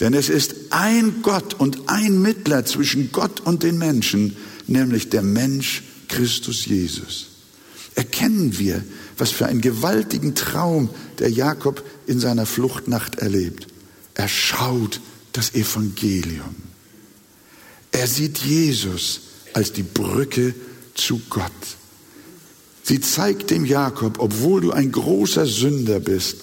denn 0.00 0.14
es 0.14 0.28
ist 0.28 0.54
ein 0.70 1.22
Gott 1.22 1.54
und 1.54 1.88
ein 1.88 2.20
Mittler 2.20 2.64
zwischen 2.64 3.12
Gott 3.12 3.40
und 3.40 3.62
den 3.62 3.78
Menschen, 3.78 4.36
nämlich 4.66 5.10
der 5.10 5.22
Mensch 5.22 5.84
Christus 6.08 6.66
Jesus. 6.66 7.26
Erkennen 7.94 8.58
wir, 8.58 8.82
was 9.18 9.30
für 9.30 9.46
einen 9.46 9.60
gewaltigen 9.60 10.34
Traum 10.34 10.90
der 11.18 11.30
Jakob 11.30 11.84
in 12.06 12.20
seiner 12.20 12.46
Fluchtnacht 12.46 13.16
erlebt. 13.16 13.66
Er 14.14 14.28
schaut 14.28 15.00
das 15.32 15.54
Evangelium. 15.54 16.56
Er 17.92 18.06
sieht 18.06 18.38
Jesus 18.38 19.20
als 19.54 19.72
die 19.72 19.82
Brücke 19.82 20.54
zu 20.94 21.20
Gott. 21.30 21.52
Sie 22.82 23.00
zeigt 23.00 23.50
dem 23.50 23.64
Jakob, 23.64 24.18
obwohl 24.18 24.60
du 24.62 24.72
ein 24.72 24.90
großer 24.92 25.46
Sünder 25.46 26.00
bist, 26.00 26.36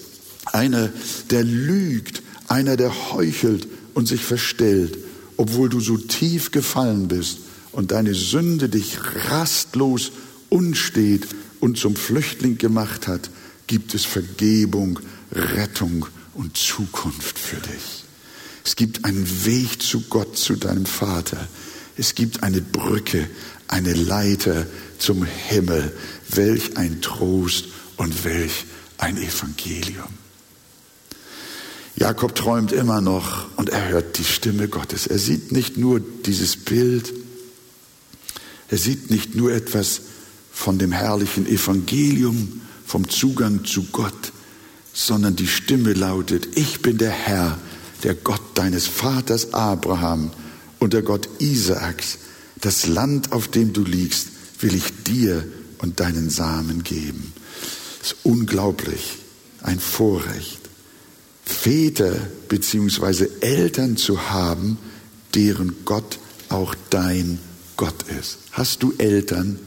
einer, 0.44 0.90
der 1.30 1.42
lügt, 1.42 2.22
einer, 2.46 2.76
der 2.76 3.12
heuchelt 3.12 3.66
und 3.94 4.06
sich 4.06 4.22
verstellt, 4.22 4.96
obwohl 5.36 5.68
du 5.68 5.80
so 5.80 5.96
tief 5.96 6.52
gefallen 6.52 7.08
bist 7.08 7.38
und 7.72 7.90
deine 7.90 8.14
Sünde 8.14 8.68
dich 8.68 8.98
rastlos 9.28 10.12
unstet 10.48 11.26
und 11.60 11.78
zum 11.78 11.96
Flüchtling 11.96 12.58
gemacht 12.58 13.08
hat, 13.08 13.30
gibt 13.66 13.94
es 13.94 14.04
Vergebung, 14.04 15.00
Rettung 15.32 16.06
und 16.34 16.56
Zukunft 16.56 17.38
für 17.38 17.56
dich. 17.56 18.04
Es 18.64 18.76
gibt 18.76 19.04
einen 19.04 19.44
Weg 19.44 19.80
zu 19.82 20.02
Gott, 20.02 20.36
zu 20.36 20.56
deinem 20.56 20.86
Vater. 20.86 21.48
Es 21.96 22.14
gibt 22.14 22.42
eine 22.42 22.60
Brücke, 22.60 23.28
eine 23.68 23.94
Leiter 23.94 24.66
zum 24.98 25.24
Himmel. 25.24 25.92
Welch 26.28 26.76
ein 26.76 27.00
Trost 27.00 27.66
und 27.96 28.24
welch 28.24 28.64
ein 28.98 29.16
Evangelium. 29.16 30.08
Jakob 31.96 32.34
träumt 32.34 32.72
immer 32.72 33.00
noch 33.00 33.56
und 33.56 33.70
er 33.70 33.88
hört 33.88 34.18
die 34.18 34.24
Stimme 34.24 34.68
Gottes. 34.68 35.06
Er 35.06 35.18
sieht 35.18 35.52
nicht 35.52 35.78
nur 35.78 36.00
dieses 36.00 36.56
Bild, 36.56 37.12
er 38.68 38.78
sieht 38.78 39.10
nicht 39.10 39.34
nur 39.34 39.52
etwas 39.52 40.02
von 40.56 40.78
dem 40.78 40.90
herrlichen 40.90 41.46
Evangelium, 41.46 42.62
vom 42.86 43.10
Zugang 43.10 43.66
zu 43.66 43.84
Gott, 43.92 44.32
sondern 44.94 45.36
die 45.36 45.46
Stimme 45.46 45.92
lautet, 45.92 46.56
ich 46.56 46.80
bin 46.80 46.96
der 46.96 47.10
Herr, 47.10 47.58
der 48.02 48.14
Gott 48.14 48.40
deines 48.54 48.86
Vaters 48.86 49.52
Abraham 49.52 50.30
und 50.78 50.94
der 50.94 51.02
Gott 51.02 51.28
Isaaks. 51.40 52.18
Das 52.62 52.86
Land, 52.86 53.32
auf 53.32 53.48
dem 53.48 53.74
du 53.74 53.82
liegst, 53.82 54.28
will 54.60 54.74
ich 54.74 55.04
dir 55.04 55.44
und 55.78 56.00
deinen 56.00 56.30
Samen 56.30 56.82
geben. 56.82 57.34
Das 57.98 58.12
ist 58.12 58.16
unglaublich, 58.22 59.18
ein 59.60 59.78
Vorrecht. 59.78 60.60
Väter 61.44 62.16
beziehungsweise 62.48 63.42
Eltern 63.42 63.98
zu 63.98 64.30
haben, 64.30 64.78
deren 65.34 65.76
Gott 65.84 66.18
auch 66.48 66.74
dein 66.88 67.40
Gott 67.76 68.04
ist. 68.18 68.38
Hast 68.52 68.82
du 68.82 68.94
Eltern, 68.96 69.58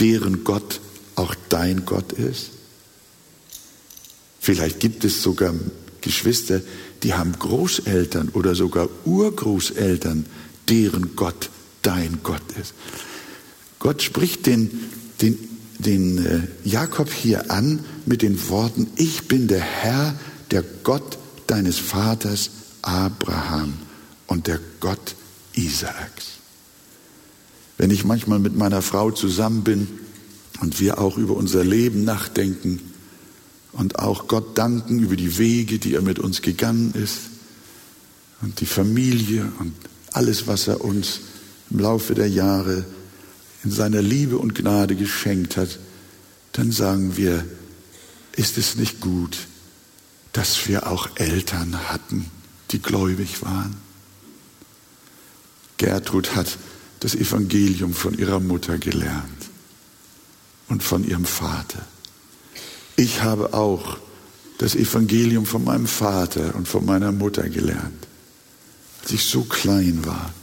deren 0.00 0.44
Gott 0.44 0.80
auch 1.14 1.34
dein 1.48 1.84
Gott 1.84 2.12
ist? 2.12 2.50
Vielleicht 4.40 4.80
gibt 4.80 5.04
es 5.04 5.22
sogar 5.22 5.54
Geschwister, 6.00 6.62
die 7.02 7.14
haben 7.14 7.38
Großeltern 7.38 8.30
oder 8.30 8.54
sogar 8.54 8.88
Urgroßeltern, 9.04 10.26
deren 10.68 11.14
Gott 11.14 11.50
dein 11.82 12.20
Gott 12.22 12.42
ist. 12.60 12.74
Gott 13.78 14.02
spricht 14.02 14.46
den, 14.46 14.70
den, 15.20 15.38
den 15.78 16.24
äh, 16.24 16.40
Jakob 16.64 17.12
hier 17.12 17.50
an 17.50 17.84
mit 18.06 18.22
den 18.22 18.48
Worten, 18.48 18.88
ich 18.96 19.28
bin 19.28 19.48
der 19.48 19.60
Herr, 19.60 20.18
der 20.50 20.62
Gott 20.82 21.18
deines 21.46 21.78
Vaters 21.78 22.50
Abraham 22.82 23.74
und 24.26 24.46
der 24.46 24.60
Gott 24.80 25.14
Isaaks. 25.54 26.39
Wenn 27.80 27.90
ich 27.90 28.04
manchmal 28.04 28.40
mit 28.40 28.54
meiner 28.58 28.82
Frau 28.82 29.10
zusammen 29.10 29.64
bin 29.64 29.88
und 30.60 30.80
wir 30.80 30.98
auch 31.00 31.16
über 31.16 31.34
unser 31.34 31.64
Leben 31.64 32.04
nachdenken 32.04 32.78
und 33.72 33.98
auch 33.98 34.28
Gott 34.28 34.58
danken 34.58 34.98
über 34.98 35.16
die 35.16 35.38
Wege, 35.38 35.78
die 35.78 35.94
er 35.94 36.02
mit 36.02 36.18
uns 36.18 36.42
gegangen 36.42 36.92
ist 36.92 37.20
und 38.42 38.60
die 38.60 38.66
Familie 38.66 39.50
und 39.60 39.72
alles, 40.12 40.46
was 40.46 40.68
er 40.68 40.84
uns 40.84 41.20
im 41.70 41.78
Laufe 41.78 42.14
der 42.14 42.28
Jahre 42.28 42.84
in 43.64 43.70
seiner 43.70 44.02
Liebe 44.02 44.36
und 44.36 44.54
Gnade 44.54 44.94
geschenkt 44.94 45.56
hat, 45.56 45.78
dann 46.52 46.72
sagen 46.72 47.16
wir, 47.16 47.46
ist 48.36 48.58
es 48.58 48.76
nicht 48.76 49.00
gut, 49.00 49.38
dass 50.34 50.68
wir 50.68 50.86
auch 50.86 51.08
Eltern 51.14 51.88
hatten, 51.88 52.26
die 52.72 52.82
gläubig 52.82 53.40
waren? 53.40 53.74
Gertrud 55.78 56.36
hat 56.36 56.58
das 57.00 57.14
Evangelium 57.14 57.94
von 57.94 58.16
ihrer 58.16 58.40
Mutter 58.40 58.78
gelernt 58.78 59.50
und 60.68 60.82
von 60.82 61.06
ihrem 61.06 61.24
Vater. 61.24 61.84
Ich 62.96 63.22
habe 63.22 63.54
auch 63.54 63.96
das 64.58 64.74
Evangelium 64.74 65.46
von 65.46 65.64
meinem 65.64 65.86
Vater 65.86 66.54
und 66.54 66.68
von 66.68 66.84
meiner 66.84 67.12
Mutter 67.12 67.48
gelernt. 67.48 68.06
Als 69.02 69.12
ich 69.12 69.24
so 69.24 69.42
klein 69.44 70.04
war, 70.04 70.34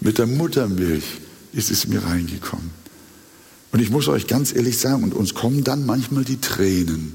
mit 0.00 0.18
der 0.18 0.26
Muttermilch 0.26 1.04
ist 1.52 1.70
es 1.70 1.86
mir 1.86 2.04
reingekommen. 2.04 2.70
Und 3.72 3.80
ich 3.80 3.88
muss 3.88 4.08
euch 4.08 4.26
ganz 4.26 4.54
ehrlich 4.54 4.78
sagen, 4.78 5.02
und 5.02 5.14
uns 5.14 5.32
kommen 5.32 5.64
dann 5.64 5.86
manchmal 5.86 6.24
die 6.24 6.40
Tränen. 6.40 7.14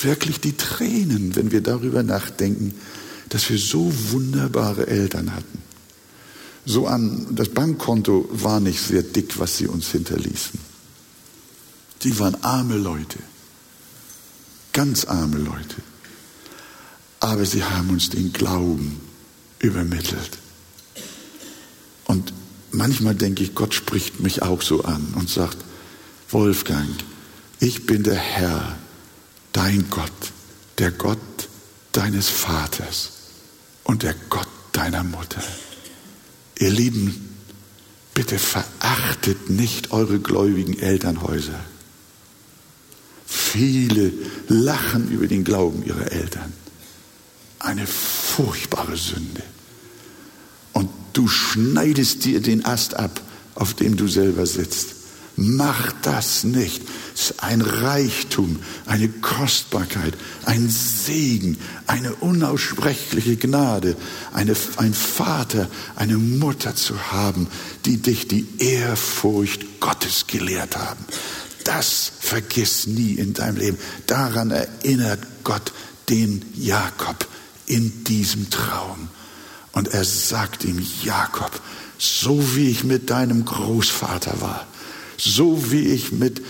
Wirklich 0.00 0.40
die 0.40 0.56
Tränen, 0.56 1.34
wenn 1.34 1.50
wir 1.50 1.62
darüber 1.62 2.04
nachdenken, 2.04 2.74
dass 3.28 3.50
wir 3.50 3.58
so 3.58 3.92
wunderbare 4.12 4.86
Eltern 4.86 5.34
hatten. 5.34 5.65
So 6.68 6.88
an, 6.88 7.28
das 7.30 7.48
Bankkonto 7.48 8.28
war 8.32 8.58
nicht 8.58 8.80
sehr 8.80 9.04
dick, 9.04 9.38
was 9.38 9.56
sie 9.56 9.68
uns 9.68 9.88
hinterließen. 9.92 10.58
Sie 12.02 12.18
waren 12.18 12.36
arme 12.42 12.76
Leute. 12.76 13.18
Ganz 14.72 15.04
arme 15.04 15.38
Leute. 15.38 15.76
Aber 17.20 17.46
sie 17.46 17.62
haben 17.62 17.90
uns 17.90 18.10
den 18.10 18.32
Glauben 18.32 19.00
übermittelt. 19.60 20.38
Und 22.04 22.32
manchmal 22.72 23.14
denke 23.14 23.44
ich, 23.44 23.54
Gott 23.54 23.72
spricht 23.72 24.18
mich 24.18 24.42
auch 24.42 24.60
so 24.60 24.82
an 24.84 25.14
und 25.14 25.30
sagt, 25.30 25.58
Wolfgang, 26.30 26.90
ich 27.60 27.86
bin 27.86 28.02
der 28.02 28.16
Herr, 28.16 28.76
dein 29.52 29.88
Gott, 29.88 30.32
der 30.78 30.90
Gott 30.90 31.18
deines 31.92 32.28
Vaters 32.28 33.12
und 33.84 34.02
der 34.02 34.14
Gott 34.28 34.48
deiner 34.72 35.04
Mutter. 35.04 35.42
Ihr 36.58 36.70
Lieben, 36.70 37.14
bitte 38.14 38.38
verachtet 38.38 39.50
nicht 39.50 39.92
eure 39.92 40.18
gläubigen 40.18 40.78
Elternhäuser. 40.78 41.60
Viele 43.26 44.12
lachen 44.48 45.10
über 45.10 45.26
den 45.26 45.44
Glauben 45.44 45.84
ihrer 45.84 46.10
Eltern. 46.10 46.52
Eine 47.58 47.86
furchtbare 47.86 48.96
Sünde. 48.96 49.42
Und 50.72 50.88
du 51.12 51.28
schneidest 51.28 52.24
dir 52.24 52.40
den 52.40 52.64
Ast 52.64 52.94
ab, 52.94 53.20
auf 53.54 53.74
dem 53.74 53.96
du 53.96 54.08
selber 54.08 54.46
sitzt. 54.46 54.95
Mach 55.36 55.92
das 56.00 56.44
nicht. 56.44 56.82
Es 57.14 57.30
ist 57.30 57.42
ein 57.42 57.60
Reichtum, 57.60 58.58
eine 58.86 59.08
Kostbarkeit, 59.08 60.14
ein 60.46 60.70
Segen, 60.70 61.58
eine 61.86 62.14
unaussprechliche 62.14 63.36
Gnade, 63.36 63.96
eine, 64.32 64.54
ein 64.78 64.94
Vater, 64.94 65.68
eine 65.94 66.16
Mutter 66.16 66.74
zu 66.74 67.12
haben, 67.12 67.48
die 67.84 67.98
dich 67.98 68.28
die 68.28 68.46
Ehrfurcht 68.58 69.80
Gottes 69.80 70.26
gelehrt 70.26 70.76
haben. 70.76 71.04
Das 71.64 72.12
vergiss 72.18 72.86
nie 72.86 73.12
in 73.14 73.34
deinem 73.34 73.56
Leben. 73.56 73.78
Daran 74.06 74.50
erinnert 74.50 75.20
Gott 75.44 75.72
den 76.08 76.42
Jakob 76.54 77.28
in 77.66 78.04
diesem 78.04 78.48
Traum. 78.48 79.08
Und 79.72 79.88
er 79.88 80.04
sagt 80.04 80.64
ihm, 80.64 80.80
Jakob, 81.02 81.50
so 81.98 82.56
wie 82.56 82.70
ich 82.70 82.84
mit 82.84 83.10
deinem 83.10 83.44
Großvater 83.44 84.40
war, 84.40 84.66
so 85.16 85.70
wie 85.70 85.86
ich 85.86 86.12
mit 86.12 86.42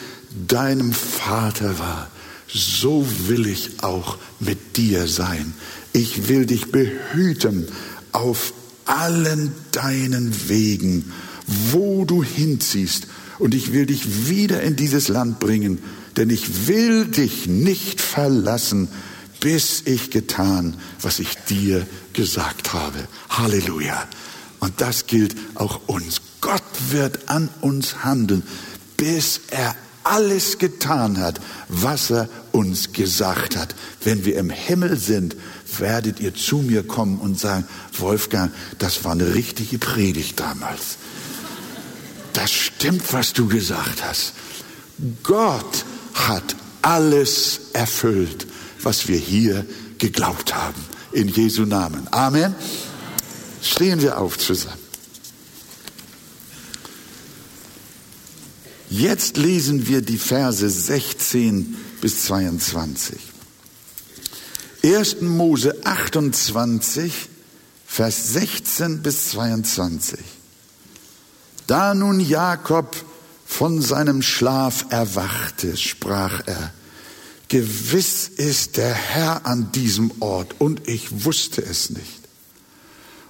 deinem 0.49 0.93
Vater 0.93 1.79
war, 1.79 2.11
so 2.49 3.07
will 3.27 3.47
ich 3.47 3.83
auch 3.83 4.19
mit 4.41 4.77
dir 4.77 5.09
sein. 5.09 5.55
Ich 5.93 6.29
will 6.29 6.47
dich 6.47 6.71
behüten 6.71 7.69
auf 8.13 8.53
allen 8.85 9.53
deinen 9.73 10.49
Wegen, 10.49 11.13
wo 11.71 12.05
du 12.05 12.23
hinziehst 12.23 13.07
und 13.39 13.55
ich 13.55 13.73
will 13.73 13.87
dich 13.87 14.29
wieder 14.29 14.63
in 14.63 14.77
dieses 14.77 15.09
Land 15.09 15.39
bringen, 15.39 15.79
denn 16.17 16.31
ich 16.31 16.67
will 16.67 17.07
dich 17.07 17.47
nicht 17.47 18.01
verlassen, 18.01 18.89
bis 19.41 19.83
ich 19.85 20.11
getan, 20.11 20.77
was 21.03 21.19
ich 21.19 21.37
dir 21.49 21.87
gesagt 22.15 22.73
habe. 22.73 23.07
Halleluja. 23.29 24.09
Und 24.61 24.81
das 24.81 25.07
gilt 25.07 25.37
auch 25.55 25.81
uns. 25.87 26.21
Gott 26.47 26.63
wird 26.91 27.29
an 27.29 27.49
uns 27.61 28.05
handeln, 28.05 28.43
bis 28.97 29.41
er 29.51 29.75
alles 30.05 30.59
getan 30.59 31.19
hat, 31.19 31.41
was 31.69 32.11
er 32.11 32.29
uns 32.53 32.93
gesagt 32.93 33.57
hat. 33.57 33.75
Wenn 34.05 34.25
wir 34.25 34.39
im 34.39 34.51
Himmel 34.51 34.97
sind, 34.97 35.37
werdet 35.79 36.21
ihr 36.21 36.35
zu 36.35 36.59
mir 36.59 36.87
kommen 36.87 37.19
und 37.19 37.39
sagen, 37.39 37.67
Wolfgang, 37.99 38.53
das 38.79 39.05
war 39.05 39.13
eine 39.13 39.35
richtige 39.35 39.79
Predigt 39.79 40.39
damals 40.39 40.99
das 42.37 42.53
stimmt, 42.53 43.13
was 43.13 43.33
du 43.33 43.49
gesagt 43.49 44.05
hast. 44.05 44.35
Gott 45.23 45.85
hat 46.15 46.55
alles 46.83 47.61
erfüllt, 47.73 48.47
was 48.83 49.09
wir 49.09 49.19
hier 49.19 49.65
geglaubt 49.99 50.55
haben. 50.55 50.81
In 51.13 51.29
Jesu 51.29 51.65
Namen. 51.65 52.07
Amen. 52.11 52.55
Stehen 53.63 54.03
wir 54.03 54.19
auf 54.19 54.39
zusammen. 54.39 54.86
Jetzt 58.89 59.37
lesen 59.37 59.89
wir 59.89 60.01
die 60.01 60.19
Verse 60.19 60.69
16 60.69 61.77
bis 62.01 62.25
22. 62.25 63.19
1. 64.85 65.21
Mose 65.23 65.77
28, 65.85 67.13
Vers 67.87 68.33
16 68.33 69.03
bis 69.03 69.31
22. 69.31 70.21
Da 71.67 71.95
nun 71.95 72.21
Jakob 72.21 72.95
von 73.45 73.83
seinem 73.83 74.23
Schlaf 74.23 74.87
erwachte, 74.91 75.77
sprach 75.77 76.47
er, 76.47 76.73
Gewiss 77.49 78.29
ist 78.29 78.77
der 78.77 78.93
Herr 78.93 79.47
an 79.47 79.71
diesem 79.73 80.13
Ort, 80.21 80.61
und 80.61 80.89
ich 80.89 81.25
wusste 81.25 81.63
es 81.63 81.91
nicht. 81.91 82.21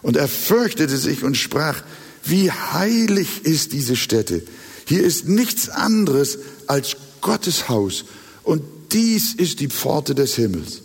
Und 0.03 0.16
er 0.16 0.29
fürchtete 0.29 0.97
sich 0.97 1.23
und 1.23 1.37
sprach, 1.37 1.83
wie 2.25 2.51
heilig 2.51 3.45
ist 3.45 3.73
diese 3.73 3.97
Stätte. 3.97 4.42
Hier 4.87 5.03
ist 5.03 5.29
nichts 5.29 5.68
anderes 5.68 6.38
als 6.66 6.96
Gottes 7.20 7.68
Haus, 7.68 8.05
und 8.42 8.62
dies 8.92 9.35
ist 9.35 9.61
die 9.61 9.68
Pforte 9.68 10.14
des 10.14 10.37
Himmels. 10.37 10.83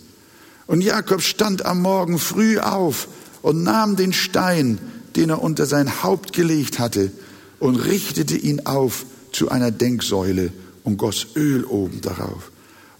Und 0.67 0.81
Jakob 0.81 1.21
stand 1.21 1.65
am 1.65 1.81
Morgen 1.81 2.17
früh 2.17 2.59
auf 2.59 3.07
und 3.41 3.63
nahm 3.63 3.95
den 3.95 4.13
Stein, 4.13 4.79
den 5.15 5.29
er 5.29 5.41
unter 5.41 5.65
sein 5.65 6.03
Haupt 6.03 6.33
gelegt 6.33 6.79
hatte, 6.79 7.11
und 7.59 7.75
richtete 7.75 8.35
ihn 8.35 8.65
auf 8.65 9.05
zu 9.31 9.49
einer 9.49 9.71
Denksäule 9.71 10.51
und 10.83 10.97
goss 10.97 11.27
Öl 11.35 11.63
oben 11.63 12.01
darauf 12.01 12.51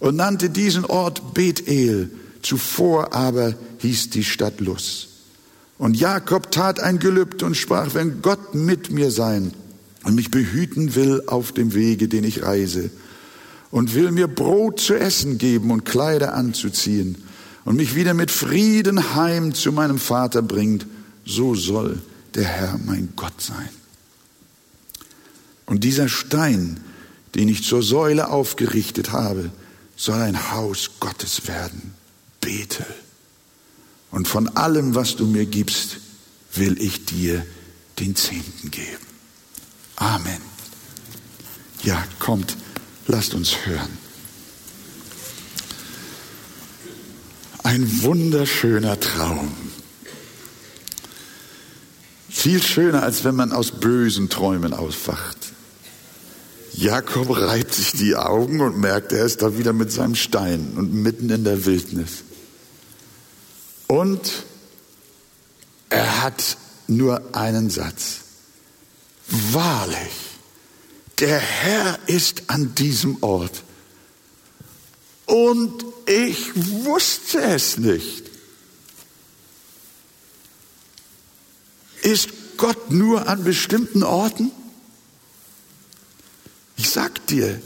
und 0.02 0.16
nannte 0.16 0.50
diesen 0.50 0.84
Ort 0.84 1.32
Bethel, 1.32 2.10
zuvor 2.42 3.14
aber 3.14 3.54
hieß 3.78 4.10
die 4.10 4.24
Stadt 4.24 4.60
Luz. 4.60 5.06
Und 5.78 5.96
Jakob 5.96 6.50
tat 6.50 6.80
ein 6.80 6.98
Gelübde 6.98 7.46
und 7.46 7.56
sprach, 7.56 7.94
wenn 7.94 8.20
Gott 8.20 8.52
mit 8.52 8.90
mir 8.90 9.12
sein 9.12 9.52
und 10.04 10.14
mich 10.14 10.30
behüten 10.30 10.94
will 10.94 11.22
auf 11.26 11.52
dem 11.52 11.74
Wege, 11.74 12.08
den 12.08 12.24
ich 12.24 12.42
reise, 12.42 12.90
und 13.70 13.94
will 13.94 14.10
mir 14.10 14.28
Brot 14.28 14.80
zu 14.80 14.94
essen 14.94 15.38
geben 15.38 15.70
und 15.70 15.84
Kleider 15.84 16.34
anzuziehen 16.34 17.16
und 17.64 17.76
mich 17.76 17.94
wieder 17.94 18.14
mit 18.14 18.30
Frieden 18.30 19.14
heim 19.14 19.54
zu 19.54 19.72
meinem 19.72 19.98
Vater 19.98 20.42
bringt, 20.42 20.86
so 21.24 21.54
soll 21.54 22.00
der 22.34 22.44
Herr 22.44 22.78
mein 22.84 23.10
Gott 23.16 23.40
sein. 23.40 23.68
Und 25.66 25.84
dieser 25.84 26.08
Stein, 26.08 26.80
den 27.34 27.48
ich 27.48 27.64
zur 27.64 27.82
Säule 27.82 28.28
aufgerichtet 28.28 29.12
habe, 29.12 29.50
soll 29.96 30.20
ein 30.20 30.52
Haus 30.52 30.90
Gottes 31.00 31.46
werden. 31.46 31.94
Bete. 32.40 32.84
Und 34.10 34.28
von 34.28 34.48
allem, 34.48 34.94
was 34.94 35.16
du 35.16 35.26
mir 35.26 35.46
gibst, 35.46 35.98
will 36.54 36.80
ich 36.82 37.06
dir 37.06 37.46
den 37.98 38.16
Zehnten 38.16 38.70
geben. 38.70 39.11
Amen. 40.02 40.42
Ja, 41.84 42.02
kommt, 42.18 42.56
lasst 43.06 43.34
uns 43.34 43.66
hören. 43.66 43.98
Ein 47.62 48.02
wunderschöner 48.02 48.98
Traum. 48.98 49.52
Viel 52.28 52.60
schöner, 52.60 53.04
als 53.04 53.22
wenn 53.22 53.36
man 53.36 53.52
aus 53.52 53.70
bösen 53.70 54.28
Träumen 54.28 54.74
aufwacht. 54.74 55.52
Jakob 56.72 57.30
reibt 57.36 57.72
sich 57.72 57.92
die 57.92 58.16
Augen 58.16 58.60
und 58.60 58.78
merkt, 58.78 59.12
er 59.12 59.24
ist 59.24 59.42
da 59.42 59.56
wieder 59.56 59.72
mit 59.72 59.92
seinem 59.92 60.16
Stein 60.16 60.72
und 60.76 60.92
mitten 60.92 61.30
in 61.30 61.44
der 61.44 61.64
Wildnis. 61.64 62.24
Und 63.86 64.46
er 65.90 66.22
hat 66.22 66.56
nur 66.88 67.36
einen 67.36 67.70
Satz. 67.70 68.21
Wahrlich, 69.28 70.12
der 71.18 71.38
Herr 71.38 71.98
ist 72.06 72.44
an 72.48 72.74
diesem 72.74 73.22
Ort. 73.22 73.62
Und 75.26 75.84
ich 76.06 76.50
wusste 76.84 77.40
es 77.40 77.78
nicht. 77.78 78.24
Ist 82.02 82.28
Gott 82.56 82.90
nur 82.90 83.28
an 83.28 83.44
bestimmten 83.44 84.02
Orten? 84.02 84.50
Ich 86.76 86.90
sag 86.90 87.26
dir, 87.28 87.62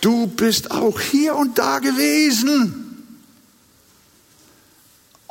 du 0.00 0.28
bist 0.28 0.70
auch 0.70 1.00
hier 1.00 1.34
und 1.34 1.58
da 1.58 1.80
gewesen. 1.80 3.18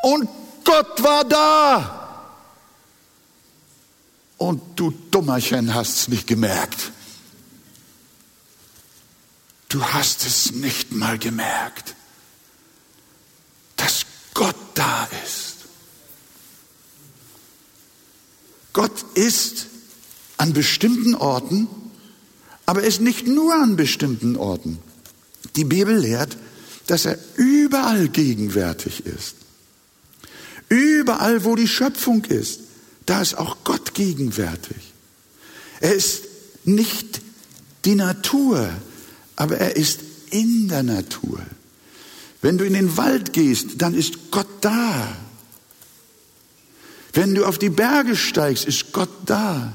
Und 0.04 0.30
Gott 0.66 1.02
war 1.02 1.24
da. 1.24 2.03
Und 4.44 4.62
du 4.76 4.92
Dummerchen 5.10 5.74
hast 5.74 5.96
es 5.96 6.08
nicht 6.10 6.28
gemerkt. 6.28 6.92
Du 9.70 9.82
hast 9.82 10.26
es 10.26 10.52
nicht 10.52 10.92
mal 10.92 11.18
gemerkt, 11.18 11.96
dass 13.78 14.06
Gott 14.34 14.58
da 14.74 15.08
ist. 15.24 15.60
Gott 18.74 19.06
ist 19.14 19.68
an 20.36 20.52
bestimmten 20.52 21.16
Orten, 21.16 21.70
aber 22.66 22.84
ist 22.84 23.00
nicht 23.00 23.26
nur 23.26 23.56
an 23.56 23.78
bestimmten 23.78 24.36
Orten. 24.36 24.78
Die 25.56 25.64
Bibel 25.64 25.98
lehrt, 25.98 26.36
dass 26.88 27.06
er 27.06 27.18
überall 27.38 28.10
gegenwärtig 28.10 29.06
ist. 29.06 29.36
Überall, 30.68 31.46
wo 31.46 31.56
die 31.56 31.70
Schöpfung 31.70 32.26
ist, 32.26 32.60
da 33.06 33.22
ist 33.22 33.36
auch 33.36 33.58
Gott 33.64 33.94
gegenwärtig. 33.94 34.94
Er 35.80 35.94
ist 35.94 36.24
nicht 36.64 37.22
die 37.86 37.96
Natur, 37.96 38.70
aber 39.36 39.58
er 39.58 39.76
ist 39.76 40.00
in 40.30 40.68
der 40.70 40.84
Natur. 40.84 41.42
Wenn 42.42 42.58
du 42.58 42.66
in 42.66 42.74
den 42.74 42.98
Wald 42.98 43.34
gehst, 43.34 43.82
dann 43.82 43.94
ist 43.94 44.32
Gott 44.32 44.48
da. 44.62 45.16
Wenn 47.14 47.36
du 47.36 47.46
auf 47.46 47.58
die 47.58 47.70
Berge 47.70 48.16
steigst, 48.16 48.66
ist 48.66 48.92
Gott 48.92 49.12
da. 49.26 49.74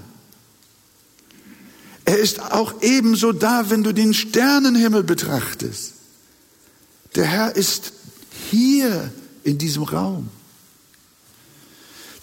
Er 2.05 2.19
ist 2.19 2.41
auch 2.41 2.83
ebenso 2.83 3.33
da, 3.33 3.71
wenn 3.71 3.85
du 3.85 3.93
den 3.93 4.15
Sternenhimmel 4.15 5.05
betrachtest. 5.05 5.93
Der 7.15 7.27
Herr 7.27 7.55
ist 7.55 7.93
hier 8.51 9.13
in 9.45 9.59
diesem 9.59 9.83
Raum. 9.83 10.31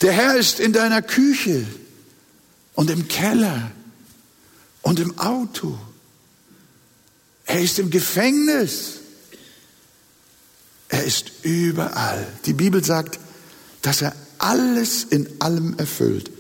Der 0.02 0.12
Herr 0.12 0.36
ist 0.36 0.60
in 0.60 0.74
deiner 0.74 1.02
Küche 1.02 1.66
und 2.74 2.90
im 2.90 3.08
Keller 3.08 3.72
und 4.82 5.00
im 5.00 5.18
Auto. 5.18 5.78
Er 7.46 7.62
ist 7.62 7.80
im 7.80 7.90
Gefängnis. 7.90 9.00
Er 10.90 11.04
ist 11.04 11.32
überall. 11.44 12.28
Die 12.46 12.54
Bibel 12.54 12.84
sagt, 12.84 13.20
dass 13.82 14.02
er 14.02 14.16
alles 14.38 15.04
in 15.04 15.28
allem 15.40 15.76
erfüllt. 15.78 16.32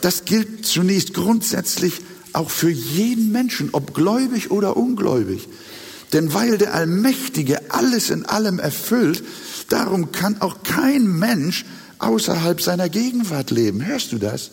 Das 0.00 0.24
gilt 0.24 0.66
zunächst 0.66 1.14
grundsätzlich 1.14 2.00
auch 2.32 2.50
für 2.50 2.70
jeden 2.70 3.32
Menschen, 3.32 3.70
ob 3.72 3.94
gläubig 3.94 4.50
oder 4.50 4.76
ungläubig. 4.76 5.48
Denn 6.12 6.34
weil 6.34 6.58
der 6.58 6.74
Allmächtige 6.74 7.70
alles 7.70 8.10
in 8.10 8.26
allem 8.26 8.58
erfüllt, 8.58 9.22
darum 9.68 10.12
kann 10.12 10.40
auch 10.40 10.62
kein 10.62 11.04
Mensch 11.06 11.64
außerhalb 12.02 12.60
seiner 12.60 12.88
Gegenwart 12.88 13.50
leben. 13.50 13.84
Hörst 13.84 14.12
du 14.12 14.18
das? 14.18 14.50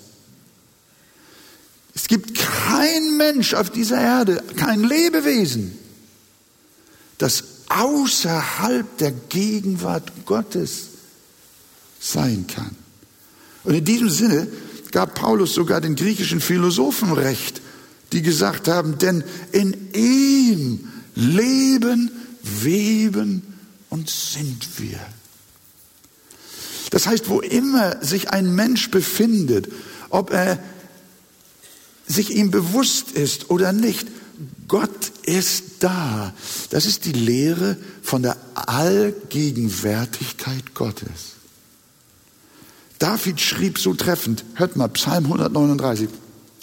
Es 1.95 2.07
gibt 2.07 2.37
kein 2.37 3.17
Mensch 3.17 3.53
auf 3.53 3.69
dieser 3.69 3.99
Erde, 3.99 4.41
kein 4.55 4.83
Lebewesen, 4.83 5.77
das 7.17 7.43
außerhalb 7.69 8.97
der 8.97 9.11
Gegenwart 9.11 10.11
Gottes 10.25 10.87
sein 11.99 12.45
kann. 12.47 12.75
Und 13.63 13.73
in 13.73 13.85
diesem 13.85 14.09
Sinne 14.09 14.47
gab 14.91 15.15
Paulus 15.15 15.53
sogar 15.53 15.81
den 15.81 15.95
griechischen 15.95 16.41
Philosophen 16.41 17.11
recht, 17.11 17.61
die 18.11 18.21
gesagt 18.21 18.67
haben, 18.67 18.97
denn 18.97 19.23
in 19.51 19.93
ihm 19.93 20.87
leben, 21.15 22.11
weben 22.41 23.41
und 23.89 24.09
sind 24.09 24.79
wir. 24.79 24.99
Das 26.89 27.07
heißt, 27.07 27.29
wo 27.29 27.39
immer 27.41 28.03
sich 28.03 28.31
ein 28.31 28.53
Mensch 28.53 28.91
befindet, 28.91 29.71
ob 30.09 30.31
er 30.31 30.59
sich 32.07 32.35
ihm 32.35 32.51
bewusst 32.51 33.11
ist 33.11 33.51
oder 33.51 33.71
nicht, 33.71 34.07
Gott 34.67 35.11
ist 35.23 35.63
da. 35.79 36.33
Das 36.69 36.85
ist 36.85 37.05
die 37.05 37.11
Lehre 37.11 37.77
von 38.01 38.23
der 38.23 38.37
Allgegenwärtigkeit 38.55 40.73
Gottes. 40.73 41.35
David 42.97 43.39
schrieb 43.39 43.77
so 43.79 43.93
treffend, 43.93 44.43
hört 44.55 44.75
mal, 44.75 44.87
Psalm 44.89 45.25
139, 45.25 46.09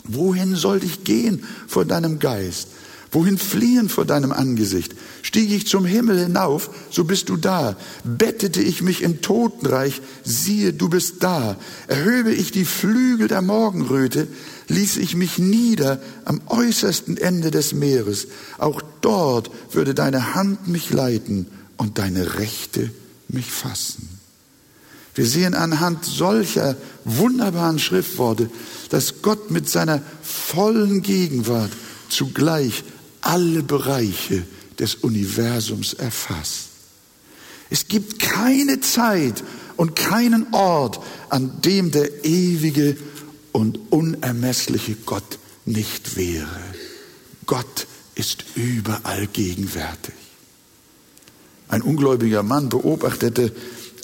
wohin 0.05 0.57
soll 0.57 0.83
ich 0.85 1.05
gehen 1.05 1.45
vor 1.67 1.85
deinem 1.85 2.19
Geist? 2.19 2.69
Wohin 3.13 3.39
fliehen 3.39 3.89
vor 3.89 4.05
deinem 4.05 4.33
Angesicht? 4.33 4.95
Stieg 5.23 5.51
ich 5.51 5.67
zum 5.67 5.85
Himmel 5.85 6.19
hinauf, 6.19 6.71
so 6.91 7.05
bist 7.05 7.29
du 7.29 7.37
da. 7.37 7.77
Bettete 8.05 8.61
ich 8.61 8.83
mich 8.83 9.03
im 9.03 9.23
Totenreich, 9.23 10.03
siehe, 10.25 10.73
du 10.73 10.89
bist 10.89 11.23
da. 11.23 11.57
Erhöbe 11.87 12.33
ich 12.33 12.51
die 12.51 12.65
Flügel 12.65 13.29
der 13.29 13.43
Morgenröte, 13.43 14.27
ließ 14.69 14.97
ich 14.97 15.15
mich 15.15 15.39
nieder 15.39 16.01
am 16.25 16.41
äußersten 16.47 17.17
Ende 17.17 17.51
des 17.51 17.73
Meeres. 17.73 18.27
Auch 18.59 18.83
dort 19.01 19.51
würde 19.73 19.95
deine 19.95 20.35
Hand 20.35 20.67
mich 20.67 20.91
leiten 20.91 21.47
und 21.77 21.99
deine 21.99 22.39
Rechte 22.39 22.91
mich 23.29 23.51
fassen. 23.51 24.09
Wir 25.15 25.27
sehen 25.27 25.55
anhand 25.55 26.05
solcher 26.05 26.77
wunderbaren 27.05 27.79
Schriftworte, 27.79 28.51
dass 28.91 29.23
Gott 29.23 29.51
mit 29.51 29.69
seiner 29.69 30.03
vollen 30.23 31.01
Gegenwart 31.01 31.71
zugleich 32.11 32.85
alle 33.27 33.63
Bereiche 33.63 34.45
des 34.79 34.95
Universums 34.95 35.95
erfasst. 35.95 36.69
Es 37.71 37.89
gibt 37.89 38.21
keine 38.21 38.81
Zeit 38.81 39.43
und 39.77 39.97
keinen 39.97 40.47
Ort, 40.55 41.01
an 41.29 41.61
dem 41.63 41.91
der 41.91 42.25
ewige 42.25 42.97
und 43.51 43.81
unermessliche 43.91 44.95
Gott 44.95 45.39
nicht 45.65 46.17
wäre. 46.17 46.47
Gott 47.47 47.87
ist 48.15 48.45
überall 48.55 49.27
gegenwärtig. 49.27 50.15
Ein 51.69 51.83
ungläubiger 51.83 52.45
Mann 52.45 52.69
beobachtete 52.69 53.53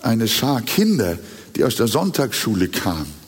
eine 0.03 0.27
Schar 0.27 0.63
Kinder, 0.63 1.17
die 1.55 1.63
aus 1.63 1.77
der 1.77 1.87
Sonntagsschule 1.87 2.69
kamen. 2.69 3.23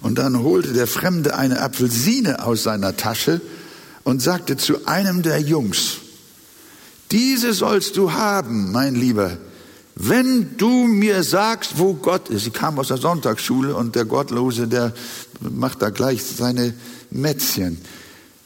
Und 0.00 0.18
dann 0.18 0.38
holte 0.38 0.72
der 0.72 0.86
Fremde 0.86 1.36
eine 1.36 1.60
Apfelsine 1.60 2.44
aus 2.44 2.62
seiner 2.62 2.96
Tasche 2.96 3.40
und 4.08 4.22
sagte 4.22 4.56
zu 4.56 4.86
einem 4.86 5.20
der 5.20 5.38
Jungs, 5.38 5.98
diese 7.10 7.52
sollst 7.52 7.98
du 7.98 8.12
haben, 8.12 8.72
mein 8.72 8.94
Lieber, 8.94 9.36
wenn 9.96 10.56
du 10.56 10.86
mir 10.86 11.22
sagst, 11.22 11.76
wo 11.76 11.92
Gott 11.92 12.30
ist. 12.30 12.44
Sie 12.44 12.50
kam 12.50 12.78
aus 12.78 12.88
der 12.88 12.96
Sonntagsschule 12.96 13.74
und 13.74 13.96
der 13.96 14.06
Gottlose, 14.06 14.66
der 14.66 14.94
macht 15.40 15.82
da 15.82 15.90
gleich 15.90 16.24
seine 16.24 16.72
Mätzchen. 17.10 17.76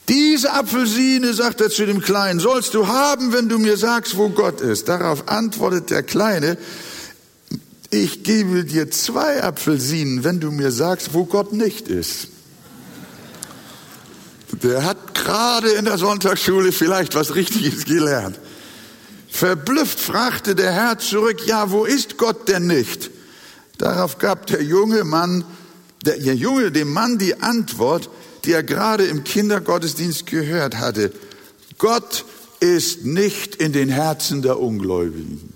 Diese 0.08 0.52
Apfelsine, 0.52 1.32
sagt 1.32 1.60
er 1.60 1.70
zu 1.70 1.86
dem 1.86 2.00
Kleinen, 2.00 2.40
sollst 2.40 2.74
du 2.74 2.88
haben, 2.88 3.32
wenn 3.32 3.48
du 3.48 3.60
mir 3.60 3.76
sagst, 3.76 4.16
wo 4.16 4.30
Gott 4.30 4.60
ist. 4.60 4.88
Darauf 4.88 5.28
antwortet 5.28 5.90
der 5.90 6.02
Kleine, 6.02 6.58
ich 7.92 8.24
gebe 8.24 8.64
dir 8.64 8.90
zwei 8.90 9.44
Apfelsinen, 9.44 10.24
wenn 10.24 10.40
du 10.40 10.50
mir 10.50 10.72
sagst, 10.72 11.14
wo 11.14 11.24
Gott 11.24 11.52
nicht 11.52 11.86
ist. 11.86 12.31
Der 14.52 14.84
hat 14.84 15.14
gerade 15.14 15.70
in 15.70 15.86
der 15.86 15.98
Sonntagsschule 15.98 16.72
vielleicht 16.72 17.14
was 17.14 17.34
Richtiges 17.34 17.84
gelernt. 17.84 18.38
Verblüfft 19.28 19.98
fragte 19.98 20.54
der 20.54 20.72
Herr 20.72 20.98
zurück, 20.98 21.46
ja, 21.46 21.70
wo 21.70 21.84
ist 21.84 22.18
Gott 22.18 22.48
denn 22.48 22.66
nicht? 22.66 23.10
Darauf 23.78 24.18
gab 24.18 24.46
der 24.46 24.62
junge 24.62 25.04
Mann, 25.04 25.44
der, 26.04 26.18
der 26.18 26.34
Junge 26.34 26.70
dem 26.70 26.92
Mann 26.92 27.18
die 27.18 27.40
Antwort, 27.40 28.10
die 28.44 28.52
er 28.52 28.62
gerade 28.62 29.04
im 29.04 29.24
Kindergottesdienst 29.24 30.26
gehört 30.26 30.78
hatte. 30.78 31.12
Gott 31.78 32.24
ist 32.60 33.04
nicht 33.04 33.56
in 33.56 33.72
den 33.72 33.88
Herzen 33.88 34.42
der 34.42 34.60
Ungläubigen. 34.60 35.52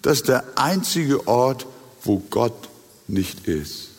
Das 0.00 0.18
ist 0.18 0.28
der 0.28 0.44
einzige 0.56 1.26
Ort, 1.26 1.66
wo 2.04 2.18
Gott 2.30 2.68
nicht 3.06 3.46
ist. 3.46 3.91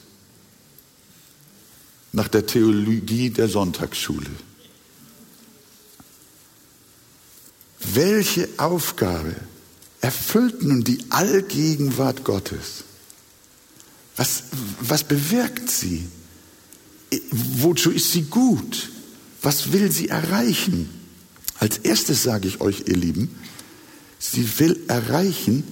Nach 2.14 2.28
der 2.28 2.46
Theologie 2.46 3.32
der 3.32 3.50
Sonntagsschule. 3.50 4.30
Welche 7.94 8.48
Aufgabe 8.58 9.36
erfüllt 10.00 10.64
nun 10.64 10.84
die 10.84 11.00
Allgegenwart 11.10 12.24
Gottes? 12.24 12.84
Was, 14.16 14.44
was 14.80 15.04
bewirkt 15.04 15.70
sie? 15.70 16.08
Wozu 17.32 17.92
ist 17.92 18.12
sie 18.12 18.24
gut? 18.24 18.90
Was 19.42 19.74
will 19.74 19.92
sie 19.92 20.10
erreichen? 20.10 20.90
Als 21.60 21.80
erstes 21.80 22.24
sage 22.24 22.48
ich 22.48 22.62
euch, 22.62 22.84
ihr 22.88 22.96
Lieben, 22.96 23.36
sie 24.20 24.60
will 24.60 24.80
erreichen, 24.88 25.64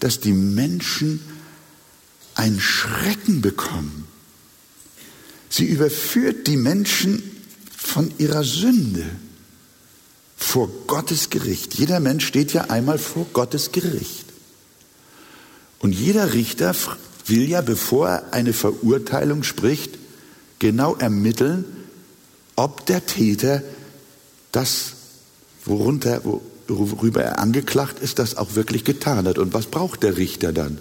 dass 0.00 0.20
die 0.20 0.32
Menschen 0.32 1.20
ein 2.34 2.58
Schrecken 2.58 3.42
bekommen. 3.42 4.06
Sie 5.50 5.66
überführt 5.66 6.46
die 6.46 6.56
Menschen 6.56 7.22
von 7.76 8.12
ihrer 8.18 8.44
Sünde 8.44 9.04
vor 10.36 10.70
Gottes 10.86 11.28
Gericht. 11.28 11.74
Jeder 11.74 12.00
Mensch 12.00 12.24
steht 12.24 12.52
ja 12.52 12.70
einmal 12.70 12.98
vor 12.98 13.26
Gottes 13.32 13.72
Gericht. 13.72 14.26
Und 15.80 15.92
jeder 15.92 16.32
Richter 16.32 16.74
will 17.26 17.48
ja, 17.48 17.60
bevor 17.62 18.08
er 18.08 18.32
eine 18.32 18.52
Verurteilung 18.52 19.42
spricht, 19.42 19.98
genau 20.60 20.94
ermitteln, 20.94 21.64
ob 22.54 22.86
der 22.86 23.04
Täter 23.06 23.62
das, 24.52 24.92
worunter, 25.64 26.22
worüber 26.68 27.22
er 27.22 27.38
angeklagt 27.40 27.98
ist, 28.00 28.18
das 28.18 28.36
auch 28.36 28.54
wirklich 28.54 28.84
getan 28.84 29.26
hat. 29.26 29.38
Und 29.38 29.52
was 29.52 29.66
braucht 29.66 30.02
der 30.04 30.16
Richter 30.16 30.52
dann? 30.52 30.78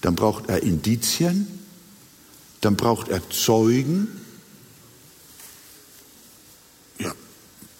Dann 0.00 0.16
braucht 0.16 0.48
er 0.48 0.62
Indizien, 0.62 1.46
dann 2.62 2.76
braucht 2.76 3.08
er 3.08 3.28
Zeugen. 3.28 4.08
Ja, 6.98 7.12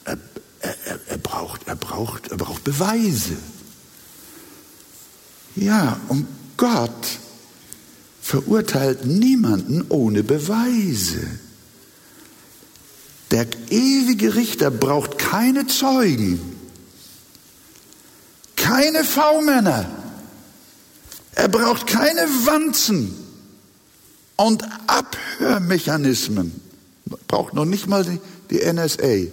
er, 0.05 0.18
er, 0.61 1.01
er, 1.09 1.18
braucht, 1.18 1.66
er, 1.66 1.77
braucht, 1.77 2.29
er 2.29 2.37
braucht 2.37 2.64
Beweise. 2.64 3.37
Ja, 5.55 6.01
und 6.09 6.27
Gott 6.57 7.18
verurteilt 8.21 9.07
niemanden 9.07 9.87
ohne 9.88 10.25
Beweise. 10.25 11.29
Der 13.31 13.47
ewige 13.71 14.35
Richter 14.35 14.71
braucht 14.71 15.18
keine 15.18 15.66
Zeugen, 15.68 16.59
keine 18.57 19.05
V-Männer, 19.05 19.88
er 21.35 21.49
braucht 21.49 21.87
keine 21.87 22.29
Wanzen 22.45 23.22
und 24.37 24.64
Abhörmechanismen, 24.87 26.61
braucht 27.29 27.55
noch 27.55 27.64
nicht 27.64 27.87
mal 27.87 28.05
die, 28.05 28.21
die 28.51 28.73
NSA. 28.73 29.31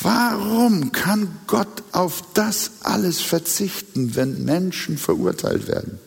Warum 0.00 0.90
kann 0.92 1.38
Gott 1.46 1.82
auf 1.92 2.22
das 2.34 2.70
alles 2.82 3.20
verzichten, 3.20 4.16
wenn 4.16 4.44
Menschen 4.44 4.98
verurteilt 4.98 5.68
werden? 5.68 5.98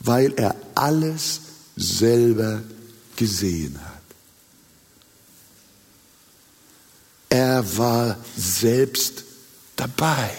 Weil 0.00 0.32
er 0.34 0.56
alles 0.74 1.40
selber 1.76 2.62
gesehen 3.16 3.78
hat. 3.80 3.92
Er 7.28 7.78
war 7.78 8.16
selbst 8.36 9.24
dabei. 9.76 10.30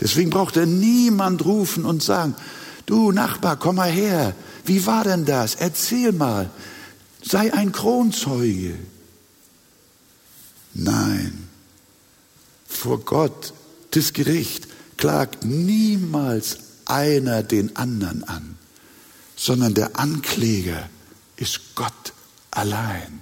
Deswegen 0.00 0.30
braucht 0.30 0.56
er 0.56 0.66
niemand 0.66 1.44
rufen 1.44 1.84
und 1.84 2.02
sagen, 2.02 2.34
du 2.86 3.12
Nachbar, 3.12 3.56
komm 3.58 3.76
mal 3.76 3.90
her, 3.90 4.34
wie 4.64 4.86
war 4.86 5.04
denn 5.04 5.24
das? 5.24 5.54
Erzähl 5.54 6.12
mal, 6.12 6.50
sei 7.22 7.52
ein 7.52 7.72
Kronzeuge. 7.72 8.74
Nein, 10.74 11.48
vor 12.66 13.00
Gott, 13.00 13.52
das 13.92 14.12
Gericht, 14.12 14.68
klagt 14.96 15.44
niemals 15.44 16.58
einer 16.84 17.42
den 17.42 17.76
anderen 17.76 18.24
an, 18.24 18.56
sondern 19.36 19.74
der 19.74 19.98
Ankläger 19.98 20.88
ist 21.36 21.74
Gott 21.74 22.12
allein 22.50 23.20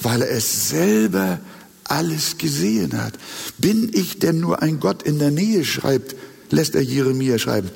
weil 0.00 0.22
er 0.22 0.30
es 0.30 0.68
selber 0.68 1.40
alles 1.84 2.38
gesehen 2.38 3.00
hat. 3.00 3.14
Bin 3.58 3.90
ich 3.92 4.18
denn 4.18 4.40
nur 4.40 4.62
ein 4.62 4.80
Gott 4.80 5.02
in 5.02 5.18
der 5.18 5.30
Nähe, 5.30 5.64
schreibt, 5.64 6.14
lässt 6.50 6.74
er 6.74 6.82
Jeremia 6.82 7.38
schreiben. 7.38 7.70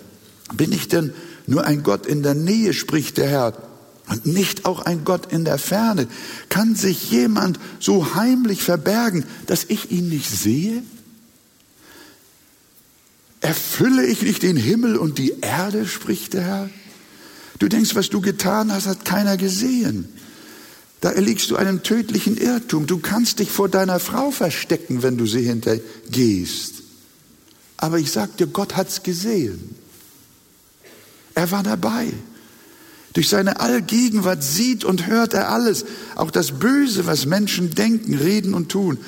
Bin 0.55 0.73
ich 0.73 0.89
denn 0.89 1.13
nur 1.47 1.65
ein 1.65 1.83
Gott 1.83 2.07
in 2.07 2.23
der 2.23 2.35
Nähe, 2.35 2.73
spricht 2.73 3.17
der 3.19 3.29
Herr, 3.29 3.53
und 4.09 4.27
nicht 4.27 4.65
auch 4.65 4.81
ein 4.81 5.05
Gott 5.05 5.33
in 5.33 5.45
der 5.45 5.59
Ferne? 5.59 6.09
Kann 6.49 6.75
sich 6.75 7.11
jemand 7.11 7.59
so 7.79 8.15
heimlich 8.15 8.63
verbergen, 8.63 9.25
dass 9.47 9.65
ich 9.69 9.91
ihn 9.91 10.09
nicht 10.09 10.31
sehe? 10.31 10.83
Erfülle 13.41 14.07
ich 14.07 14.23
nicht 14.23 14.43
den 14.43 14.57
Himmel 14.57 14.97
und 14.97 15.19
die 15.19 15.35
Erde, 15.41 15.87
spricht 15.87 16.35
der 16.35 16.43
Herr? 16.43 16.71
Du 17.59 17.69
denkst, 17.69 17.95
was 17.95 18.09
du 18.09 18.21
getan 18.21 18.73
hast, 18.73 18.87
hat 18.87 19.05
keiner 19.05 19.37
gesehen. 19.37 20.09
Da 21.01 21.11
erliegst 21.11 21.51
du 21.51 21.57
einem 21.57 21.83
tödlichen 21.83 22.37
Irrtum. 22.37 22.87
Du 22.87 22.99
kannst 22.99 23.41
dich 23.41 23.51
vor 23.51 23.69
deiner 23.69 23.99
Frau 23.99 24.31
verstecken, 24.31 25.03
wenn 25.03 25.17
du 25.17 25.27
sie 25.27 25.43
hintergehst. 25.43 26.75
Aber 27.77 27.99
ich 27.99 28.13
sag 28.13 28.37
dir, 28.37 28.47
Gott 28.47 28.77
hat's 28.77 29.03
gesehen. 29.03 29.75
Er 31.35 31.51
war 31.51 31.63
dabei. 31.63 32.13
Durch 33.13 33.29
seine 33.29 33.61
Allgegenwart 33.61 34.43
sieht 34.43 34.85
und 34.85 35.07
hört 35.07 35.35
er 35.35 35.51
alles, 35.51 35.85
auch 36.15 36.31
das 36.31 36.53
Böse, 36.53 37.07
was 37.07 37.27
Menschen 37.27 37.71
denken, 37.71 38.15
reden 38.15 38.55
und 38.55 38.71
tun. 38.71 38.99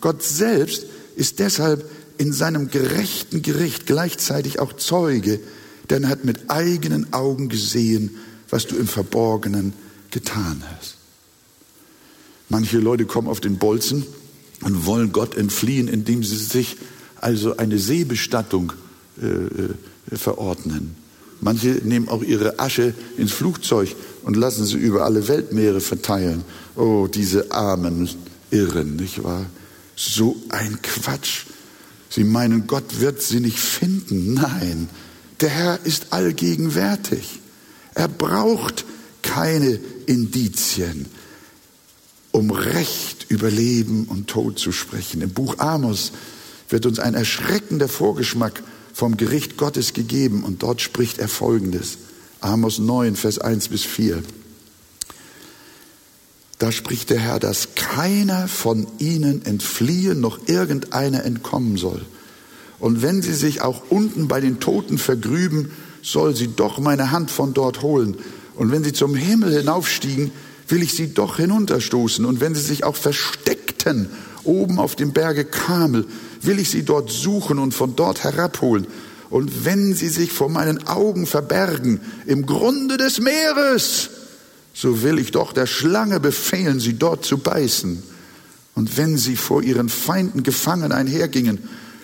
Gott 0.00 0.22
selbst 0.22 0.86
ist 1.16 1.38
deshalb 1.38 1.88
in 2.18 2.32
seinem 2.32 2.70
gerechten 2.70 3.42
Gericht 3.42 3.86
gleichzeitig 3.86 4.58
auch 4.58 4.74
Zeuge, 4.74 5.40
denn 5.90 6.04
er 6.04 6.10
hat 6.10 6.24
mit 6.24 6.50
eigenen 6.50 7.12
Augen 7.12 7.48
gesehen, 7.48 8.16
was 8.50 8.66
du 8.66 8.76
im 8.76 8.86
Verborgenen 8.86 9.72
getan 10.10 10.62
hast. 10.76 10.96
Manche 12.48 12.78
Leute 12.78 13.06
kommen 13.06 13.28
auf 13.28 13.40
den 13.40 13.58
Bolzen 13.58 14.06
und 14.62 14.86
wollen 14.86 15.12
Gott 15.12 15.36
entfliehen, 15.36 15.88
indem 15.88 16.22
sie 16.22 16.36
sich 16.36 16.76
also 17.20 17.56
eine 17.56 17.78
Seebestattung 17.78 18.74
äh, 19.20 19.26
äh, 19.26 20.16
verordnen. 20.16 20.96
Manche 21.44 21.82
nehmen 21.84 22.08
auch 22.08 22.22
ihre 22.22 22.58
Asche 22.58 22.94
ins 23.18 23.32
Flugzeug 23.32 23.94
und 24.22 24.34
lassen 24.34 24.64
sie 24.64 24.78
über 24.78 25.04
alle 25.04 25.28
Weltmeere 25.28 25.82
verteilen. 25.82 26.42
Oh, 26.74 27.06
diese 27.06 27.52
armen 27.52 28.08
Irren, 28.50 28.96
nicht 28.96 29.22
wahr? 29.22 29.44
So 29.94 30.36
ein 30.48 30.78
Quatsch. 30.80 31.44
Sie 32.08 32.24
meinen, 32.24 32.66
Gott 32.66 32.98
wird 33.00 33.20
sie 33.20 33.40
nicht 33.40 33.58
finden. 33.58 34.32
Nein, 34.32 34.88
der 35.42 35.50
Herr 35.50 35.80
ist 35.84 36.14
allgegenwärtig. 36.14 37.40
Er 37.94 38.08
braucht 38.08 38.86
keine 39.20 39.78
Indizien 40.06 41.10
um 42.30 42.50
Recht 42.50 43.26
über 43.28 43.50
Leben 43.50 44.06
und 44.06 44.28
Tod 44.28 44.58
zu 44.58 44.72
sprechen. 44.72 45.20
Im 45.20 45.30
Buch 45.30 45.58
Amos 45.58 46.12
wird 46.70 46.86
uns 46.86 46.98
ein 46.98 47.12
erschreckender 47.12 47.86
Vorgeschmack 47.86 48.62
vom 48.94 49.16
Gericht 49.16 49.56
Gottes 49.58 49.92
gegeben 49.92 50.44
und 50.44 50.62
dort 50.62 50.80
spricht 50.80 51.18
er 51.18 51.28
Folgendes. 51.28 51.98
Amos 52.40 52.78
9, 52.78 53.16
Vers 53.16 53.40
1 53.40 53.68
bis 53.68 53.82
4. 53.82 54.22
Da 56.60 56.70
spricht 56.70 57.10
der 57.10 57.18
Herr, 57.18 57.40
dass 57.40 57.74
keiner 57.74 58.46
von 58.46 58.86
ihnen 58.98 59.44
entfliehen, 59.44 60.20
noch 60.20 60.46
irgendeiner 60.46 61.24
entkommen 61.24 61.76
soll. 61.76 62.06
Und 62.78 63.02
wenn 63.02 63.20
sie 63.20 63.34
sich 63.34 63.62
auch 63.62 63.82
unten 63.90 64.28
bei 64.28 64.40
den 64.40 64.60
Toten 64.60 64.98
vergrüben, 64.98 65.72
soll 66.00 66.36
sie 66.36 66.48
doch 66.54 66.78
meine 66.78 67.10
Hand 67.10 67.32
von 67.32 67.52
dort 67.52 67.82
holen. 67.82 68.16
Und 68.54 68.70
wenn 68.70 68.84
sie 68.84 68.92
zum 68.92 69.16
Himmel 69.16 69.58
hinaufstiegen, 69.58 70.30
will 70.68 70.82
ich 70.82 70.94
sie 70.94 71.12
doch 71.12 71.38
hinunterstoßen. 71.38 72.24
Und 72.24 72.40
wenn 72.40 72.54
sie 72.54 72.60
sich 72.60 72.84
auch 72.84 72.96
versteckten 72.96 74.08
oben 74.44 74.78
auf 74.78 74.96
dem 74.96 75.12
Berge 75.12 75.44
Kamel, 75.44 76.06
will 76.40 76.58
ich 76.58 76.70
sie 76.70 76.84
dort 76.84 77.10
suchen 77.10 77.58
und 77.58 77.74
von 77.74 77.96
dort 77.96 78.24
herabholen. 78.24 78.86
Und 79.30 79.64
wenn 79.64 79.94
sie 79.94 80.08
sich 80.08 80.32
vor 80.32 80.48
meinen 80.48 80.86
Augen 80.86 81.26
verbergen, 81.26 82.00
im 82.26 82.46
Grunde 82.46 82.96
des 82.96 83.20
Meeres, 83.20 84.10
so 84.74 85.02
will 85.02 85.18
ich 85.18 85.30
doch 85.30 85.52
der 85.52 85.66
Schlange 85.66 86.20
befehlen, 86.20 86.80
sie 86.80 86.94
dort 86.94 87.24
zu 87.24 87.38
beißen. 87.38 88.02
Und 88.74 88.96
wenn 88.96 89.16
sie 89.16 89.36
vor 89.36 89.62
ihren 89.62 89.88
Feinden 89.88 90.42
gefangen 90.42 90.92
einhergingen, 90.92 91.58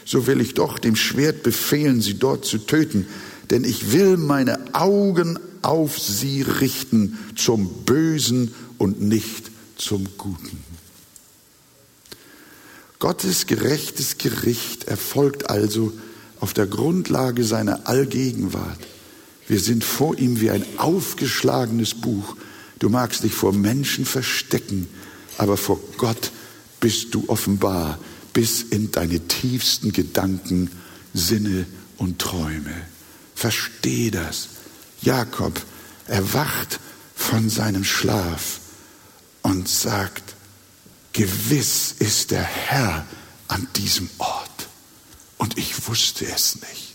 so 0.04 0.26
will 0.26 0.40
ich 0.40 0.54
doch 0.54 0.78
dem 0.78 0.96
Schwert 0.96 1.42
befehlen, 1.42 2.00
sie 2.00 2.14
dort 2.14 2.44
zu 2.44 2.58
töten. 2.58 3.06
Denn 3.50 3.64
ich 3.64 3.92
will 3.92 4.16
meine 4.16 4.58
Augen 4.72 5.38
auf 5.62 5.98
sie 5.98 6.42
richten 6.42 7.18
zum 7.36 7.68
Bösen 7.84 8.54
und 8.78 9.02
nicht 9.02 9.50
zum 9.76 10.08
Guten. 10.16 10.69
Gottes 13.00 13.46
gerechtes 13.46 14.18
Gericht 14.18 14.84
erfolgt 14.84 15.48
also 15.48 15.92
auf 16.38 16.52
der 16.52 16.66
Grundlage 16.66 17.44
seiner 17.44 17.88
Allgegenwart. 17.88 18.78
Wir 19.48 19.58
sind 19.58 19.84
vor 19.84 20.18
ihm 20.18 20.40
wie 20.40 20.50
ein 20.50 20.64
aufgeschlagenes 20.76 21.94
Buch. 21.94 22.36
Du 22.78 22.90
magst 22.90 23.24
dich 23.24 23.32
vor 23.32 23.52
Menschen 23.52 24.04
verstecken, 24.04 24.86
aber 25.38 25.56
vor 25.56 25.80
Gott 25.96 26.30
bist 26.78 27.14
du 27.14 27.24
offenbar 27.28 27.98
bis 28.34 28.62
in 28.62 28.92
deine 28.92 29.20
tiefsten 29.26 29.92
Gedanken, 29.92 30.70
Sinne 31.14 31.66
und 31.96 32.18
Träume. 32.18 32.74
Versteh 33.34 34.10
das. 34.10 34.48
Jakob 35.00 35.60
erwacht 36.06 36.78
von 37.14 37.48
seinem 37.48 37.84
Schlaf 37.84 38.60
und 39.40 39.68
sagt, 39.68 40.36
gewiss 41.12 41.94
ist 41.98 42.30
der 42.30 42.42
Herr 42.42 43.06
an 43.48 43.66
diesem 43.76 44.08
Ort. 44.18 44.68
Und 45.38 45.58
ich 45.58 45.88
wusste 45.88 46.26
es 46.26 46.56
nicht. 46.56 46.94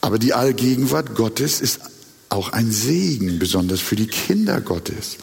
Aber 0.00 0.18
die 0.18 0.34
Allgegenwart 0.34 1.14
Gottes 1.14 1.60
ist 1.60 1.80
auch 2.28 2.52
ein 2.52 2.70
Segen, 2.70 3.38
besonders 3.38 3.80
für 3.80 3.96
die 3.96 4.06
Kinder 4.06 4.60
Gottes. 4.60 5.16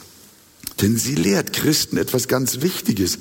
Denn 0.81 0.97
sie 0.97 1.15
lehrt 1.15 1.53
Christen 1.53 1.97
etwas 1.97 2.27
ganz 2.27 2.61
Wichtiges. 2.61 3.17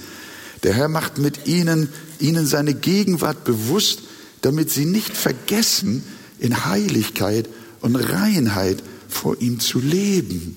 Der 0.62 0.74
Herr 0.74 0.88
macht 0.88 1.18
mit 1.18 1.46
ihnen, 1.46 1.88
ihnen 2.18 2.46
seine 2.46 2.74
Gegenwart 2.74 3.44
bewusst, 3.44 4.00
damit 4.42 4.70
sie 4.70 4.84
nicht 4.84 5.16
vergessen, 5.16 6.02
in 6.38 6.66
Heiligkeit 6.66 7.48
und 7.80 7.96
Reinheit 7.96 8.82
vor 9.08 9.40
ihm 9.40 9.60
zu 9.60 9.78
leben. 9.78 10.56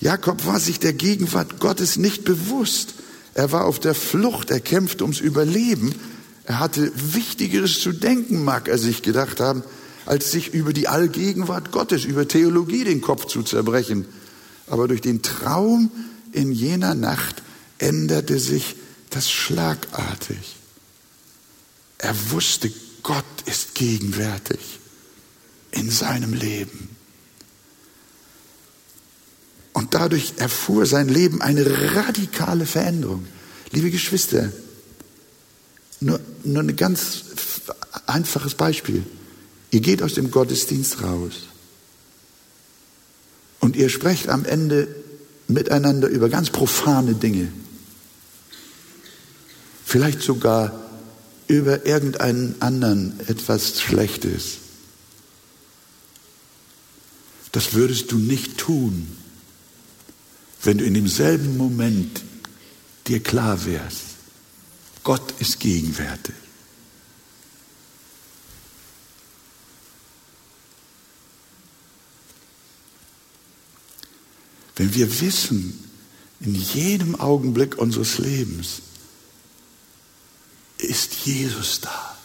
Jakob 0.00 0.46
war 0.46 0.60
sich 0.60 0.78
der 0.78 0.92
Gegenwart 0.92 1.58
Gottes 1.60 1.96
nicht 1.96 2.24
bewusst. 2.24 2.94
Er 3.34 3.52
war 3.52 3.64
auf 3.64 3.78
der 3.80 3.94
Flucht, 3.94 4.50
er 4.50 4.60
kämpfte 4.60 5.04
ums 5.04 5.20
Überleben. 5.20 5.94
Er 6.44 6.58
hatte 6.58 6.92
Wichtigeres 6.94 7.80
zu 7.80 7.92
denken, 7.92 8.44
mag 8.44 8.68
er 8.68 8.78
sich 8.78 9.02
gedacht 9.02 9.40
haben, 9.40 9.62
als 10.04 10.30
sich 10.30 10.54
über 10.54 10.72
die 10.72 10.88
Allgegenwart 10.88 11.72
Gottes, 11.72 12.04
über 12.04 12.28
Theologie 12.28 12.84
den 12.84 13.00
Kopf 13.00 13.26
zu 13.26 13.42
zerbrechen. 13.42 14.06
Aber 14.68 14.88
durch 14.88 15.00
den 15.00 15.22
Traum 15.22 15.90
in 16.32 16.52
jener 16.52 16.94
Nacht 16.94 17.42
änderte 17.78 18.38
sich 18.38 18.76
das 19.10 19.30
schlagartig. 19.30 20.56
Er 21.98 22.14
wusste, 22.30 22.70
Gott 23.02 23.24
ist 23.46 23.74
gegenwärtig 23.74 24.80
in 25.70 25.90
seinem 25.90 26.34
Leben. 26.34 26.95
Und 29.76 29.92
dadurch 29.92 30.32
erfuhr 30.38 30.86
sein 30.86 31.06
Leben 31.06 31.42
eine 31.42 31.94
radikale 31.94 32.64
Veränderung. 32.64 33.26
Liebe 33.72 33.90
Geschwister, 33.90 34.50
nur, 36.00 36.18
nur 36.44 36.62
ein 36.62 36.74
ganz 36.76 37.24
einfaches 38.06 38.54
Beispiel. 38.54 39.04
Ihr 39.70 39.80
geht 39.80 40.02
aus 40.02 40.14
dem 40.14 40.30
Gottesdienst 40.30 41.02
raus 41.02 41.48
und 43.60 43.76
ihr 43.76 43.90
sprecht 43.90 44.30
am 44.30 44.46
Ende 44.46 44.88
miteinander 45.46 46.08
über 46.08 46.30
ganz 46.30 46.48
profane 46.48 47.14
Dinge. 47.14 47.52
Vielleicht 49.84 50.22
sogar 50.22 50.88
über 51.48 51.84
irgendeinen 51.84 52.62
anderen 52.62 53.20
etwas 53.26 53.78
Schlechtes. 53.82 54.56
Das 57.52 57.74
würdest 57.74 58.10
du 58.10 58.16
nicht 58.16 58.56
tun, 58.56 59.18
wenn 60.66 60.78
du 60.78 60.84
in 60.84 60.94
demselben 60.94 61.56
Moment 61.56 62.22
dir 63.06 63.22
klar 63.22 63.64
wärst, 63.64 64.02
Gott 65.04 65.40
ist 65.40 65.60
gegenwärtig. 65.60 66.34
Wenn 74.74 74.92
wir 74.92 75.20
wissen, 75.20 75.84
in 76.40 76.56
jedem 76.56 77.14
Augenblick 77.14 77.78
unseres 77.78 78.18
Lebens 78.18 78.82
ist 80.78 81.14
Jesus 81.24 81.80
da, 81.80 82.16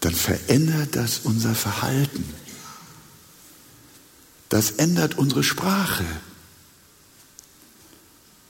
dann 0.00 0.14
verändert 0.14 0.94
das 0.94 1.18
unser 1.24 1.56
Verhalten. 1.56 2.24
Das 4.48 4.70
ändert 4.70 5.18
unsere 5.18 5.42
Sprache 5.42 6.06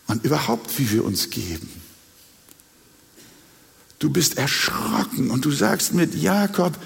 und 0.07 0.24
überhaupt, 0.24 0.78
wie 0.78 0.90
wir 0.90 1.05
uns 1.05 1.30
geben. 1.30 1.68
Du 3.98 4.11
bist 4.11 4.36
erschrocken 4.36 5.30
und 5.30 5.44
du 5.44 5.50
sagst 5.50 5.94
mit 5.94 6.14
Jakob, 6.14 6.78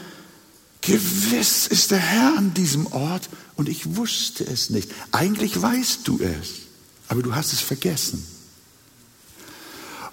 Gewiss 0.83 1.67
ist 1.67 1.91
der 1.91 1.99
Herr 1.99 2.39
an 2.39 2.55
diesem 2.55 2.87
Ort 2.87 3.29
und 3.57 3.69
ich 3.69 3.97
wusste 3.97 4.45
es 4.45 4.71
nicht. 4.71 4.91
Eigentlich 5.11 5.61
weißt 5.61 6.07
du 6.07 6.19
es, 6.21 6.61
aber 7.09 7.23
du 7.23 7.35
hast 7.35 7.53
es 7.53 7.61
vergessen. 7.61 8.25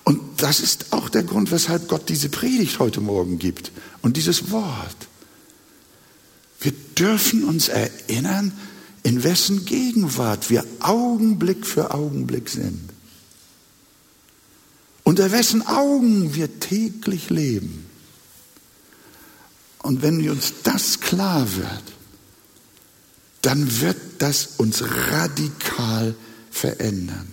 Und 0.03 0.19
das 0.37 0.59
ist 0.59 0.93
auch 0.93 1.09
der 1.09 1.23
Grund, 1.23 1.51
weshalb 1.51 1.87
Gott 1.87 2.09
diese 2.09 2.29
Predigt 2.29 2.79
heute 2.79 3.01
Morgen 3.01 3.39
gibt 3.39 3.71
und 4.01 4.17
dieses 4.17 4.51
Wort. 4.51 4.97
Wir 6.59 6.73
dürfen 6.97 7.43
uns 7.43 7.67
erinnern, 7.67 8.51
in 9.03 9.23
wessen 9.23 9.65
Gegenwart 9.65 10.49
wir 10.49 10.65
Augenblick 10.79 11.65
für 11.65 11.93
Augenblick 11.93 12.49
sind. 12.49 12.94
Unter 15.05 15.31
wessen 15.31 15.65
Augen 15.65 16.33
wir 16.33 16.59
täglich 16.59 17.29
leben. 17.29 17.85
Und 19.83 20.01
wenn 20.01 20.27
uns 20.29 20.53
das 20.63 20.99
klar 20.99 21.47
wird, 21.55 21.83
dann 23.43 23.81
wird 23.81 23.97
das 24.17 24.49
uns 24.57 24.83
radikal 24.83 26.15
verändern. 26.49 27.27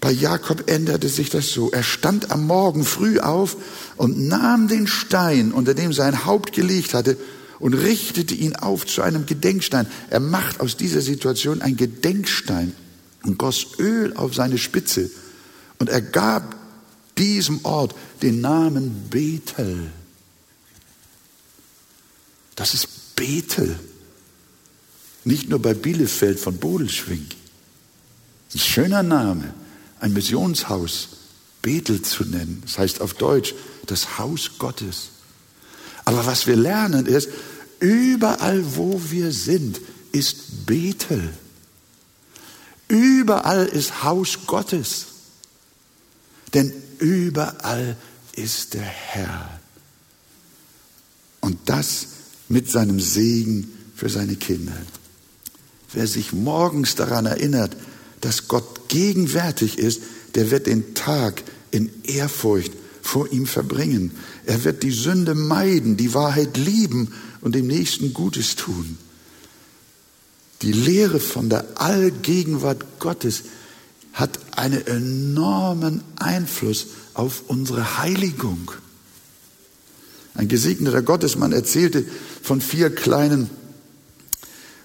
Bei 0.00 0.10
Jakob 0.10 0.68
änderte 0.68 1.08
sich 1.08 1.30
das 1.30 1.50
so. 1.50 1.70
Er 1.70 1.84
stand 1.84 2.32
am 2.32 2.48
Morgen 2.48 2.84
früh 2.84 3.20
auf 3.20 3.56
und 3.96 4.26
nahm 4.26 4.66
den 4.66 4.88
Stein, 4.88 5.52
unter 5.52 5.74
dem 5.74 5.92
sein 5.92 6.24
Haupt 6.24 6.52
gelegt 6.52 6.94
hatte, 6.94 7.16
und 7.60 7.74
richtete 7.74 8.34
ihn 8.34 8.56
auf 8.56 8.86
zu 8.86 9.02
einem 9.02 9.24
Gedenkstein. 9.24 9.86
Er 10.08 10.18
macht 10.18 10.58
aus 10.58 10.76
dieser 10.76 11.00
Situation 11.00 11.62
einen 11.62 11.76
Gedenkstein 11.76 12.74
und 13.22 13.38
goss 13.38 13.78
Öl 13.78 14.16
auf 14.16 14.34
seine 14.34 14.58
Spitze. 14.58 15.10
Und 15.80 15.88
er 15.88 16.02
gab 16.02 16.54
diesem 17.18 17.64
Ort 17.64 17.94
den 18.22 18.40
Namen 18.40 19.08
Bethel. 19.10 19.90
Das 22.54 22.74
ist 22.74 23.16
Bethel. 23.16 23.80
Nicht 25.24 25.48
nur 25.48 25.60
bei 25.60 25.74
Bielefeld 25.74 26.38
von 26.38 26.58
Bodelschwing. 26.58 27.26
Ein 28.54 28.58
schöner 28.58 29.02
Name, 29.02 29.54
ein 30.00 30.12
Missionshaus, 30.12 31.08
Bethel 31.62 32.02
zu 32.02 32.24
nennen. 32.24 32.62
Das 32.62 32.78
heißt 32.78 33.00
auf 33.00 33.14
Deutsch 33.14 33.54
das 33.86 34.18
Haus 34.18 34.58
Gottes. 34.58 35.10
Aber 36.04 36.26
was 36.26 36.46
wir 36.46 36.56
lernen 36.56 37.06
ist, 37.06 37.30
überall 37.78 38.76
wo 38.76 39.00
wir 39.08 39.32
sind, 39.32 39.80
ist 40.12 40.66
Bethel. 40.66 41.32
Überall 42.88 43.66
ist 43.66 44.02
Haus 44.02 44.40
Gottes. 44.46 45.06
Denn 46.54 46.72
überall 46.98 47.96
ist 48.34 48.74
der 48.74 48.82
Herr. 48.82 49.60
Und 51.40 51.58
das 51.66 52.06
mit 52.48 52.70
seinem 52.70 53.00
Segen 53.00 53.72
für 53.94 54.08
seine 54.08 54.36
Kinder. 54.36 54.76
Wer 55.92 56.06
sich 56.06 56.32
morgens 56.32 56.94
daran 56.94 57.26
erinnert, 57.26 57.76
dass 58.20 58.48
Gott 58.48 58.88
gegenwärtig 58.88 59.78
ist, 59.78 60.02
der 60.34 60.50
wird 60.50 60.66
den 60.66 60.94
Tag 60.94 61.42
in 61.70 61.90
Ehrfurcht 62.04 62.72
vor 63.02 63.32
ihm 63.32 63.46
verbringen. 63.46 64.12
Er 64.46 64.64
wird 64.64 64.82
die 64.82 64.90
Sünde 64.90 65.34
meiden, 65.34 65.96
die 65.96 66.14
Wahrheit 66.14 66.56
lieben 66.56 67.12
und 67.40 67.54
dem 67.54 67.66
Nächsten 67.66 68.12
Gutes 68.12 68.56
tun. 68.56 68.98
Die 70.62 70.72
Lehre 70.72 71.20
von 71.20 71.48
der 71.48 71.80
Allgegenwart 71.80 72.84
Gottes 72.98 73.44
hat 74.12 74.38
einen 74.56 74.86
enormen 74.86 76.02
Einfluss 76.16 76.88
auf 77.14 77.44
unsere 77.48 77.98
Heiligung. 77.98 78.72
Ein 80.34 80.48
gesegneter 80.48 81.02
Gottesmann 81.02 81.52
erzählte 81.52 82.04
von 82.42 82.60
vier 82.60 82.94
kleinen 82.94 83.50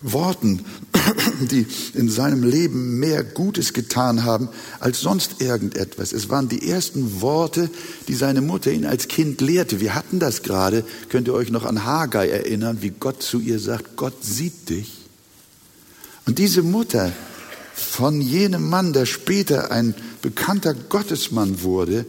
Worten, 0.01 0.65
die 1.51 1.65
in 1.93 2.09
seinem 2.09 2.43
Leben 2.43 2.99
mehr 2.99 3.23
Gutes 3.23 3.73
getan 3.73 4.23
haben 4.23 4.49
als 4.79 4.99
sonst 4.99 5.41
irgendetwas. 5.41 6.13
Es 6.13 6.29
waren 6.29 6.49
die 6.49 6.69
ersten 6.69 7.21
Worte, 7.21 7.69
die 8.07 8.13
seine 8.13 8.41
Mutter 8.41 8.71
ihn 8.71 8.85
als 8.85 9.07
Kind 9.07 9.41
lehrte. 9.41 9.79
Wir 9.79 9.95
hatten 9.95 10.19
das 10.19 10.43
gerade. 10.43 10.83
Könnt 11.09 11.27
ihr 11.27 11.33
euch 11.33 11.49
noch 11.49 11.65
an 11.65 11.85
Haggai 11.85 12.27
erinnern, 12.29 12.79
wie 12.81 12.91
Gott 12.91 13.23
zu 13.23 13.39
ihr 13.39 13.59
sagt, 13.59 13.95
Gott 13.95 14.23
sieht 14.23 14.69
dich. 14.69 14.91
Und 16.25 16.39
diese 16.39 16.61
Mutter 16.61 17.11
von 17.75 18.21
jenem 18.21 18.69
Mann, 18.69 18.93
der 18.93 19.05
später 19.05 19.69
ein 19.69 19.93
bekannter 20.21 20.73
Gottesmann 20.73 21.61
wurde, 21.61 22.05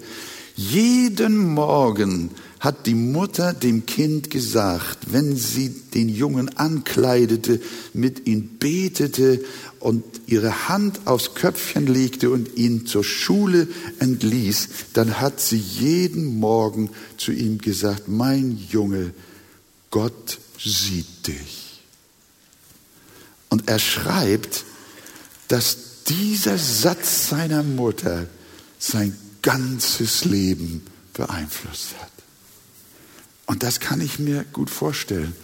jeden 0.54 1.52
Morgen 1.52 2.30
hat 2.60 2.86
die 2.86 2.94
Mutter 2.94 3.52
dem 3.52 3.84
Kind 3.84 4.30
gesagt, 4.30 5.12
wenn 5.12 5.36
sie 5.36 5.68
den 5.68 6.08
Jungen 6.08 6.56
ankleidete, 6.56 7.60
mit 7.92 8.26
ihm 8.26 8.56
betete 8.58 9.44
und 9.80 10.04
ihre 10.26 10.68
Hand 10.68 11.00
aufs 11.04 11.34
Köpfchen 11.34 11.86
legte 11.86 12.30
und 12.30 12.56
ihn 12.56 12.86
zur 12.86 13.04
Schule 13.04 13.68
entließ, 13.98 14.68
dann 14.94 15.20
hat 15.20 15.40
sie 15.40 15.58
jeden 15.58 16.38
Morgen 16.38 16.90
zu 17.18 17.32
ihm 17.32 17.58
gesagt, 17.58 18.08
mein 18.08 18.58
Junge, 18.70 19.12
Gott 19.90 20.38
sieht 20.58 21.26
dich. 21.26 21.82
Und 23.50 23.68
er 23.68 23.78
schreibt, 23.78 24.64
dass 25.48 26.04
dieser 26.08 26.58
Satz 26.58 27.28
seiner 27.28 27.62
Mutter 27.62 28.26
sein 28.78 29.16
ganzes 29.42 30.24
Leben 30.24 30.82
beeinflusst 31.12 31.94
hat. 32.00 32.10
Und 33.46 33.62
das 33.62 33.80
kann 33.80 34.00
ich 34.00 34.18
mir 34.18 34.44
gut 34.52 34.70
vorstellen. 34.70 35.34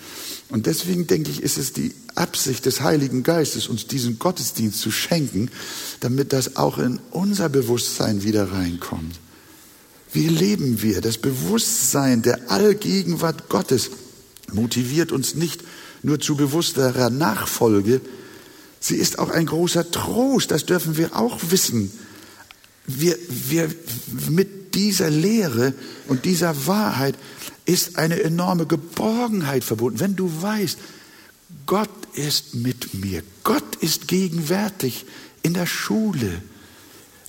Und 0.49 0.67
deswegen 0.67 1.07
denke 1.07 1.31
ich, 1.31 1.43
ist 1.43 1.57
es 1.57 1.73
die 1.73 1.95
Absicht 2.15 2.67
des 2.67 2.81
Heiligen 2.81 3.23
Geistes, 3.23 3.69
uns 3.69 3.87
diesen 3.87 4.19
Gottesdienst 4.19 4.81
zu 4.81 4.91
schenken, 4.91 5.51
damit 6.01 6.33
das 6.33 6.57
auch 6.57 6.79
in 6.79 6.99
unser 7.11 7.49
Bewusstsein 7.49 8.23
wieder 8.23 8.53
reinkommt. 8.53 9.19
Wie 10.13 10.29
leben 10.29 10.83
wir? 10.83 11.01
Das 11.01 11.17
Bewusstsein 11.17 12.23
der 12.23 12.51
Allgegenwart 12.51 13.49
Gottes 13.49 13.91
motiviert 14.53 15.11
uns 15.11 15.35
nicht 15.35 15.63
nur 16.03 16.21
zu 16.21 16.37
bewussterer 16.37 17.09
Nachfolge, 17.09 18.01
sie 18.83 18.97
ist 18.97 19.19
auch 19.19 19.31
ein 19.31 19.47
großer 19.47 19.91
Trost, 19.91 20.51
das 20.51 20.67
dürfen 20.67 20.97
wir 20.97 21.17
auch 21.17 21.39
wissen. 21.49 21.93
Wir, 22.87 23.17
wir, 23.29 23.71
mit 24.29 24.75
dieser 24.75 25.09
Lehre 25.09 25.73
und 26.09 26.25
dieser 26.25 26.67
Wahrheit 26.67 27.17
ist 27.65 27.97
eine 27.97 28.23
enorme 28.23 28.67
Geborgenheit 28.67 29.63
verbunden. 29.63 30.01
Wenn 30.01 30.17
du 30.17 30.31
weißt, 30.43 30.79
Gott 31.67 31.91
ist 32.15 32.55
mit 32.55 32.93
mir, 32.95 33.23
Gott 33.45 33.77
ist 33.77 34.09
gegenwärtig 34.09 35.07
in 35.43 35.55
der 35.55 35.67
Schule, 35.67 36.43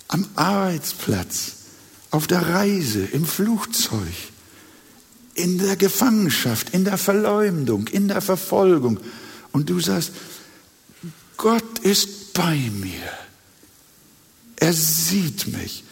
am 0.07 0.27
Arbeitsplatz, 0.35 1.53
auf 2.09 2.27
der 2.27 2.41
Reise, 2.49 3.03
im 3.11 3.25
Flugzeug, 3.25 4.13
in 5.35 5.57
der 5.57 5.75
Gefangenschaft, 5.75 6.73
in 6.73 6.83
der 6.83 6.97
Verleumdung, 6.97 7.87
in 7.87 8.07
der 8.07 8.21
Verfolgung. 8.21 8.99
Und 9.51 9.69
du 9.69 9.79
sagst, 9.79 10.11
Gott 11.43 11.79
ist 11.79 12.31
bei 12.31 12.55
mir. 12.55 13.11
Er 14.55 14.71
sieht 14.71 15.47
mich. 15.47 15.83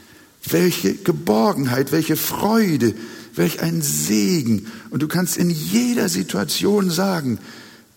Welche 0.45 0.93
Geborgenheit, 0.93 1.91
welche 1.91 2.16
Freude, 2.16 2.95
welch 3.36 3.60
ein 3.60 3.82
Segen. 3.82 4.72
Und 4.91 5.02
du 5.02 5.10
kannst 5.10 5.36
in 5.36 5.49
jeder 5.49 6.08
Situation 6.08 6.89
sagen, 6.89 7.38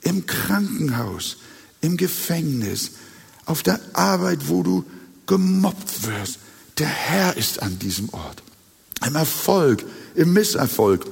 im 0.03 0.27
Krankenhaus, 0.27 1.37
im 1.81 1.97
Gefängnis, 1.97 2.91
auf 3.45 3.63
der 3.63 3.79
Arbeit, 3.93 4.49
wo 4.49 4.65
du 4.65 4.85
gemobbt 5.29 6.09
wirst, 6.09 6.41
der 6.79 6.89
Herr 6.89 7.37
ist 7.37 7.63
an 7.63 7.79
diesem 7.79 8.09
Ort. 8.09 8.43
Im 9.07 9.15
Erfolg, 9.15 9.85
im 10.17 10.33
Misserfolg, 10.33 11.07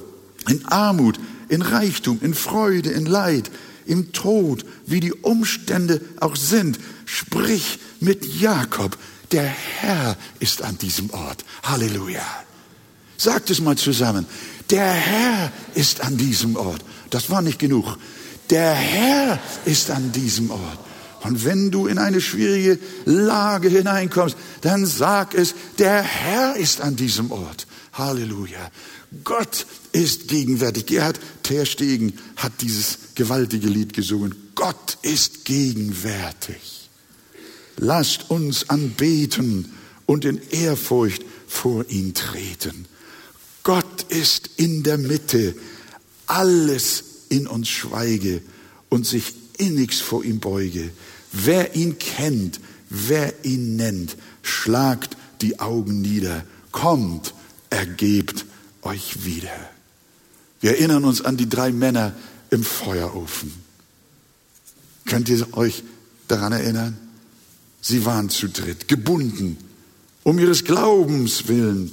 in 0.49 0.65
Armut, 0.65 1.17
in 1.47 1.61
Reichtum, 1.61 2.19
in 2.21 2.33
Freude, 2.33 2.89
in 2.89 3.05
Leid, 3.05 3.49
im 3.85 4.13
Tod, 4.13 4.65
wie 4.85 4.99
die 4.99 5.13
Umstände 5.13 6.01
auch 6.19 6.35
sind. 6.35 6.79
Sprich 7.05 7.79
mit 7.99 8.25
Jakob, 8.25 8.97
der 9.31 9.43
Herr 9.43 10.15
ist 10.39 10.61
an 10.61 10.77
diesem 10.77 11.09
Ort. 11.09 11.43
Halleluja. 11.63 12.25
Sagt 13.17 13.49
es 13.49 13.61
mal 13.61 13.77
zusammen. 13.77 14.25
Der 14.69 14.91
Herr 14.91 15.51
ist 15.75 16.01
an 16.01 16.17
diesem 16.17 16.55
Ort. 16.55 16.83
Das 17.09 17.29
war 17.29 17.41
nicht 17.41 17.59
genug. 17.59 17.97
Der 18.49 18.73
Herr 18.73 19.39
ist 19.65 19.91
an 19.91 20.11
diesem 20.11 20.51
Ort. 20.51 20.79
Und 21.23 21.45
wenn 21.45 21.71
du 21.71 21.87
in 21.87 21.97
eine 21.97 22.19
schwierige 22.19 22.79
Lage 23.05 23.69
hineinkommst, 23.69 24.35
dann 24.61 24.85
sag 24.85 25.33
es, 25.33 25.55
der 25.77 26.01
Herr 26.01 26.55
ist 26.57 26.81
an 26.81 26.95
diesem 26.95 27.31
Ort. 27.31 27.65
Halleluja. 27.93 28.69
Gott 29.23 29.65
ist 29.91 30.27
gegenwärtig. 30.27 30.85
Gerhard 30.85 31.19
Terstegen 31.43 32.13
hat 32.35 32.61
dieses 32.61 32.97
gewaltige 33.15 33.67
Lied 33.67 33.93
gesungen. 33.93 34.35
Gott 34.55 34.97
ist 35.01 35.45
gegenwärtig. 35.45 36.89
Lasst 37.77 38.29
uns 38.29 38.69
anbeten 38.69 39.71
und 40.05 40.25
in 40.25 40.41
Ehrfurcht 40.51 41.23
vor 41.47 41.89
ihn 41.89 42.13
treten. 42.13 42.85
Gott 43.63 44.03
ist 44.09 44.49
in 44.57 44.83
der 44.83 44.97
Mitte, 44.97 45.55
alles 46.27 47.03
in 47.29 47.47
uns 47.47 47.69
schweige 47.69 48.41
und 48.89 49.05
sich 49.05 49.33
innigst 49.57 50.01
vor 50.01 50.23
ihm 50.23 50.39
beuge. 50.39 50.91
Wer 51.31 51.75
ihn 51.75 51.97
kennt, 51.97 52.59
wer 52.89 53.45
ihn 53.45 53.75
nennt, 53.75 54.17
schlagt 54.41 55.17
die 55.41 55.59
Augen 55.59 56.01
nieder, 56.01 56.45
kommt, 56.71 57.33
ergebt 57.69 58.45
euch 58.83 59.25
wieder. 59.25 59.69
Wir 60.61 60.71
erinnern 60.71 61.03
uns 61.03 61.21
an 61.21 61.37
die 61.37 61.49
drei 61.49 61.71
Männer 61.71 62.13
im 62.49 62.63
Feuerofen. 62.63 63.53
Könnt 65.05 65.29
ihr 65.29 65.57
euch 65.57 65.83
daran 66.27 66.53
erinnern? 66.53 66.97
Sie 67.81 68.05
waren 68.05 68.29
zu 68.29 68.47
dritt, 68.47 68.87
gebunden, 68.87 69.57
um 70.23 70.39
ihres 70.39 70.63
Glaubens 70.63 71.47
willen 71.47 71.91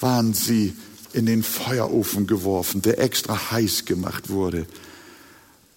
waren 0.00 0.34
sie 0.34 0.74
in 1.12 1.26
den 1.26 1.42
Feuerofen 1.42 2.26
geworfen, 2.26 2.82
der 2.82 2.98
extra 2.98 3.50
heiß 3.50 3.84
gemacht 3.84 4.30
wurde. 4.30 4.66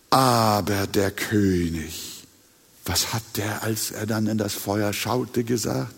Aber 0.09 0.87
der 0.87 1.11
König, 1.11 2.25
was 2.85 3.13
hat 3.13 3.23
der, 3.35 3.63
als 3.63 3.91
er 3.91 4.05
dann 4.05 4.27
in 4.27 4.37
das 4.37 4.53
Feuer 4.53 4.93
schaute, 4.93 5.43
gesagt? 5.43 5.95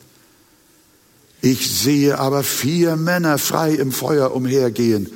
Ich 1.42 1.70
sehe 1.70 2.18
aber 2.18 2.44
vier 2.44 2.96
Männer 2.96 3.38
frei 3.38 3.74
im 3.74 3.92
Feuer 3.92 4.34
umhergehen 4.34 5.12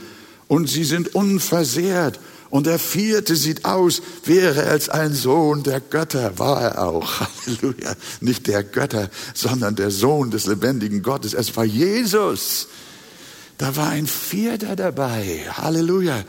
und 0.47 0.69
sie 0.69 0.83
sind 0.83 1.15
unversehrt. 1.15 2.19
Und 2.49 2.65
der 2.65 2.79
vierte 2.79 3.35
sieht 3.35 3.65
aus, 3.65 4.01
wäre 4.25 4.63
als 4.63 4.89
ein 4.89 5.13
Sohn 5.13 5.61
der 5.61 5.79
Götter, 5.79 6.39
war 6.39 6.61
er 6.61 6.83
auch. 6.83 7.19
Halleluja. 7.45 7.95
Nicht 8.21 8.47
der 8.47 8.63
Götter, 8.63 9.09
sondern 9.35 9.75
der 9.75 9.91
Sohn 9.91 10.31
des 10.31 10.47
lebendigen 10.47 11.03
Gottes. 11.03 11.35
Es 11.35 11.55
war 11.55 11.65
Jesus. 11.65 12.67
Da 13.59 13.75
war 13.75 13.89
ein 13.89 14.07
Vierter 14.07 14.75
dabei. 14.75 15.45
Halleluja. 15.51 16.23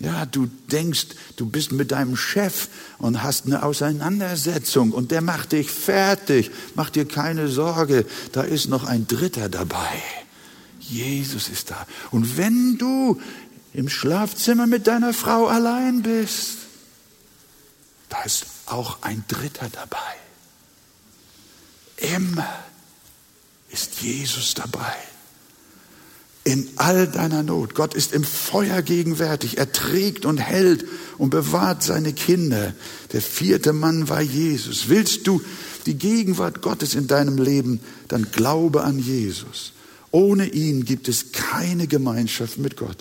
Ja, 0.00 0.24
du 0.24 0.46
denkst, 0.72 1.08
du 1.36 1.44
bist 1.44 1.72
mit 1.72 1.92
deinem 1.92 2.16
Chef 2.16 2.68
und 2.96 3.22
hast 3.22 3.44
eine 3.44 3.62
Auseinandersetzung 3.62 4.92
und 4.92 5.10
der 5.10 5.20
macht 5.20 5.52
dich 5.52 5.70
fertig. 5.70 6.50
Mach 6.74 6.88
dir 6.88 7.06
keine 7.06 7.48
Sorge, 7.48 8.06
da 8.32 8.40
ist 8.40 8.68
noch 8.68 8.84
ein 8.84 9.06
Dritter 9.06 9.50
dabei. 9.50 10.02
Jesus 10.80 11.50
ist 11.50 11.70
da. 11.70 11.86
Und 12.10 12.38
wenn 12.38 12.78
du 12.78 13.20
im 13.74 13.90
Schlafzimmer 13.90 14.66
mit 14.66 14.86
deiner 14.86 15.12
Frau 15.12 15.48
allein 15.48 16.02
bist, 16.02 16.56
da 18.08 18.22
ist 18.22 18.46
auch 18.64 19.02
ein 19.02 19.22
Dritter 19.28 19.68
dabei. 19.68 20.16
Immer 21.98 22.48
ist 23.68 24.00
Jesus 24.00 24.54
dabei 24.54 24.96
in 26.50 26.68
all 26.74 27.06
deiner 27.06 27.44
Not. 27.44 27.76
Gott 27.76 27.94
ist 27.94 28.12
im 28.12 28.24
Feuer 28.24 28.82
gegenwärtig. 28.82 29.58
Er 29.58 29.70
trägt 29.70 30.24
und 30.24 30.38
hält 30.38 30.84
und 31.16 31.30
bewahrt 31.30 31.84
seine 31.84 32.12
Kinder. 32.12 32.74
Der 33.12 33.22
vierte 33.22 33.72
Mann 33.72 34.08
war 34.08 34.20
Jesus. 34.20 34.88
Willst 34.88 35.28
du 35.28 35.40
die 35.86 35.94
Gegenwart 35.94 36.60
Gottes 36.60 36.96
in 36.96 37.06
deinem 37.06 37.38
Leben, 37.38 37.78
dann 38.08 38.32
glaube 38.32 38.82
an 38.82 38.98
Jesus. 38.98 39.74
Ohne 40.10 40.46
ihn 40.46 40.84
gibt 40.84 41.06
es 41.06 41.30
keine 41.30 41.86
Gemeinschaft 41.86 42.58
mit 42.58 42.76
Gott. 42.76 42.98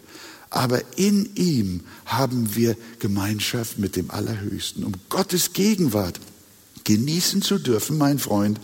Aber 0.51 0.81
in 0.95 1.31
ihm 1.33 1.81
haben 2.05 2.55
wir 2.55 2.77
Gemeinschaft 2.99 3.79
mit 3.79 3.95
dem 3.95 4.11
Allerhöchsten. 4.11 4.83
Um 4.83 4.93
Gottes 5.09 5.53
Gegenwart 5.53 6.19
genießen 6.83 7.41
zu 7.41 7.57
dürfen, 7.57 7.97
mein 7.97 8.19
Freund, 8.19 8.59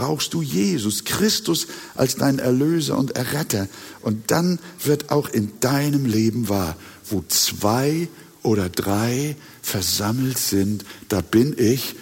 brauchst 0.00 0.32
du 0.32 0.40
Jesus 0.40 1.04
Christus 1.04 1.66
als 1.94 2.16
dein 2.16 2.38
Erlöser 2.38 2.96
und 2.96 3.16
Erretter. 3.16 3.68
Und 4.00 4.30
dann 4.30 4.58
wird 4.82 5.10
auch 5.10 5.28
in 5.28 5.60
deinem 5.60 6.06
Leben 6.06 6.48
wahr, 6.48 6.74
wo 7.10 7.22
zwei 7.28 8.08
oder 8.42 8.70
drei 8.70 9.36
versammelt 9.60 10.38
sind, 10.38 10.86
da 11.10 11.20
bin 11.20 11.54
ich. 11.58 11.96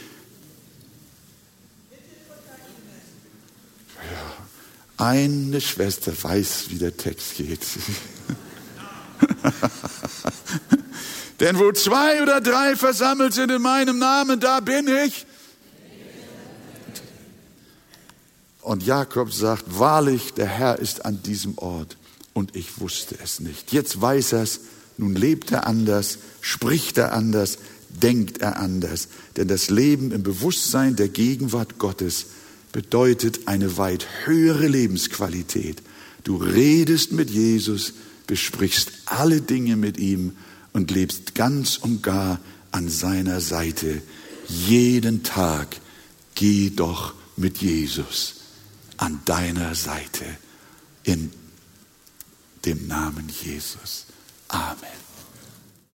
Ja, 3.96 5.04
eine 5.04 5.60
Schwester 5.60 6.12
weiß, 6.22 6.66
wie 6.68 6.78
der 6.78 6.96
Text 6.96 7.34
geht. 7.34 7.58
Denn 11.40 11.58
wo 11.58 11.72
zwei 11.72 12.22
oder 12.22 12.40
drei 12.40 12.76
versammelt 12.76 13.34
sind 13.34 13.50
in 13.50 13.62
meinem 13.62 13.98
Namen, 13.98 14.38
da 14.38 14.60
bin 14.60 14.86
ich. 14.86 15.26
Und 18.68 18.84
Jakob 18.84 19.32
sagt, 19.32 19.64
wahrlich, 19.78 20.34
der 20.34 20.44
Herr 20.44 20.78
ist 20.78 21.06
an 21.06 21.22
diesem 21.22 21.56
Ort. 21.56 21.96
Und 22.34 22.54
ich 22.54 22.82
wusste 22.82 23.16
es 23.24 23.40
nicht. 23.40 23.72
Jetzt 23.72 23.98
weiß 23.98 24.34
er 24.34 24.42
es, 24.42 24.60
nun 24.98 25.14
lebt 25.14 25.50
er 25.52 25.66
anders, 25.66 26.18
spricht 26.42 26.98
er 26.98 27.14
anders, 27.14 27.56
denkt 27.88 28.42
er 28.42 28.58
anders. 28.58 29.08
Denn 29.38 29.48
das 29.48 29.70
Leben 29.70 30.12
im 30.12 30.22
Bewusstsein 30.22 30.96
der 30.96 31.08
Gegenwart 31.08 31.78
Gottes 31.78 32.26
bedeutet 32.70 33.48
eine 33.48 33.78
weit 33.78 34.06
höhere 34.26 34.66
Lebensqualität. 34.66 35.82
Du 36.24 36.36
redest 36.36 37.12
mit 37.12 37.30
Jesus, 37.30 37.94
besprichst 38.26 38.92
alle 39.06 39.40
Dinge 39.40 39.76
mit 39.76 39.96
ihm 39.96 40.36
und 40.74 40.90
lebst 40.90 41.34
ganz 41.34 41.78
und 41.78 42.02
gar 42.02 42.38
an 42.70 42.90
seiner 42.90 43.40
Seite. 43.40 44.02
Jeden 44.46 45.22
Tag 45.22 45.68
geh 46.34 46.68
doch 46.68 47.14
mit 47.34 47.62
Jesus 47.62 48.34
an 48.98 49.20
deiner 49.24 49.74
Seite 49.74 50.24
in 51.04 51.32
dem 52.64 52.86
Namen 52.86 53.28
Jesus. 53.28 54.06
Amen. 54.48 55.07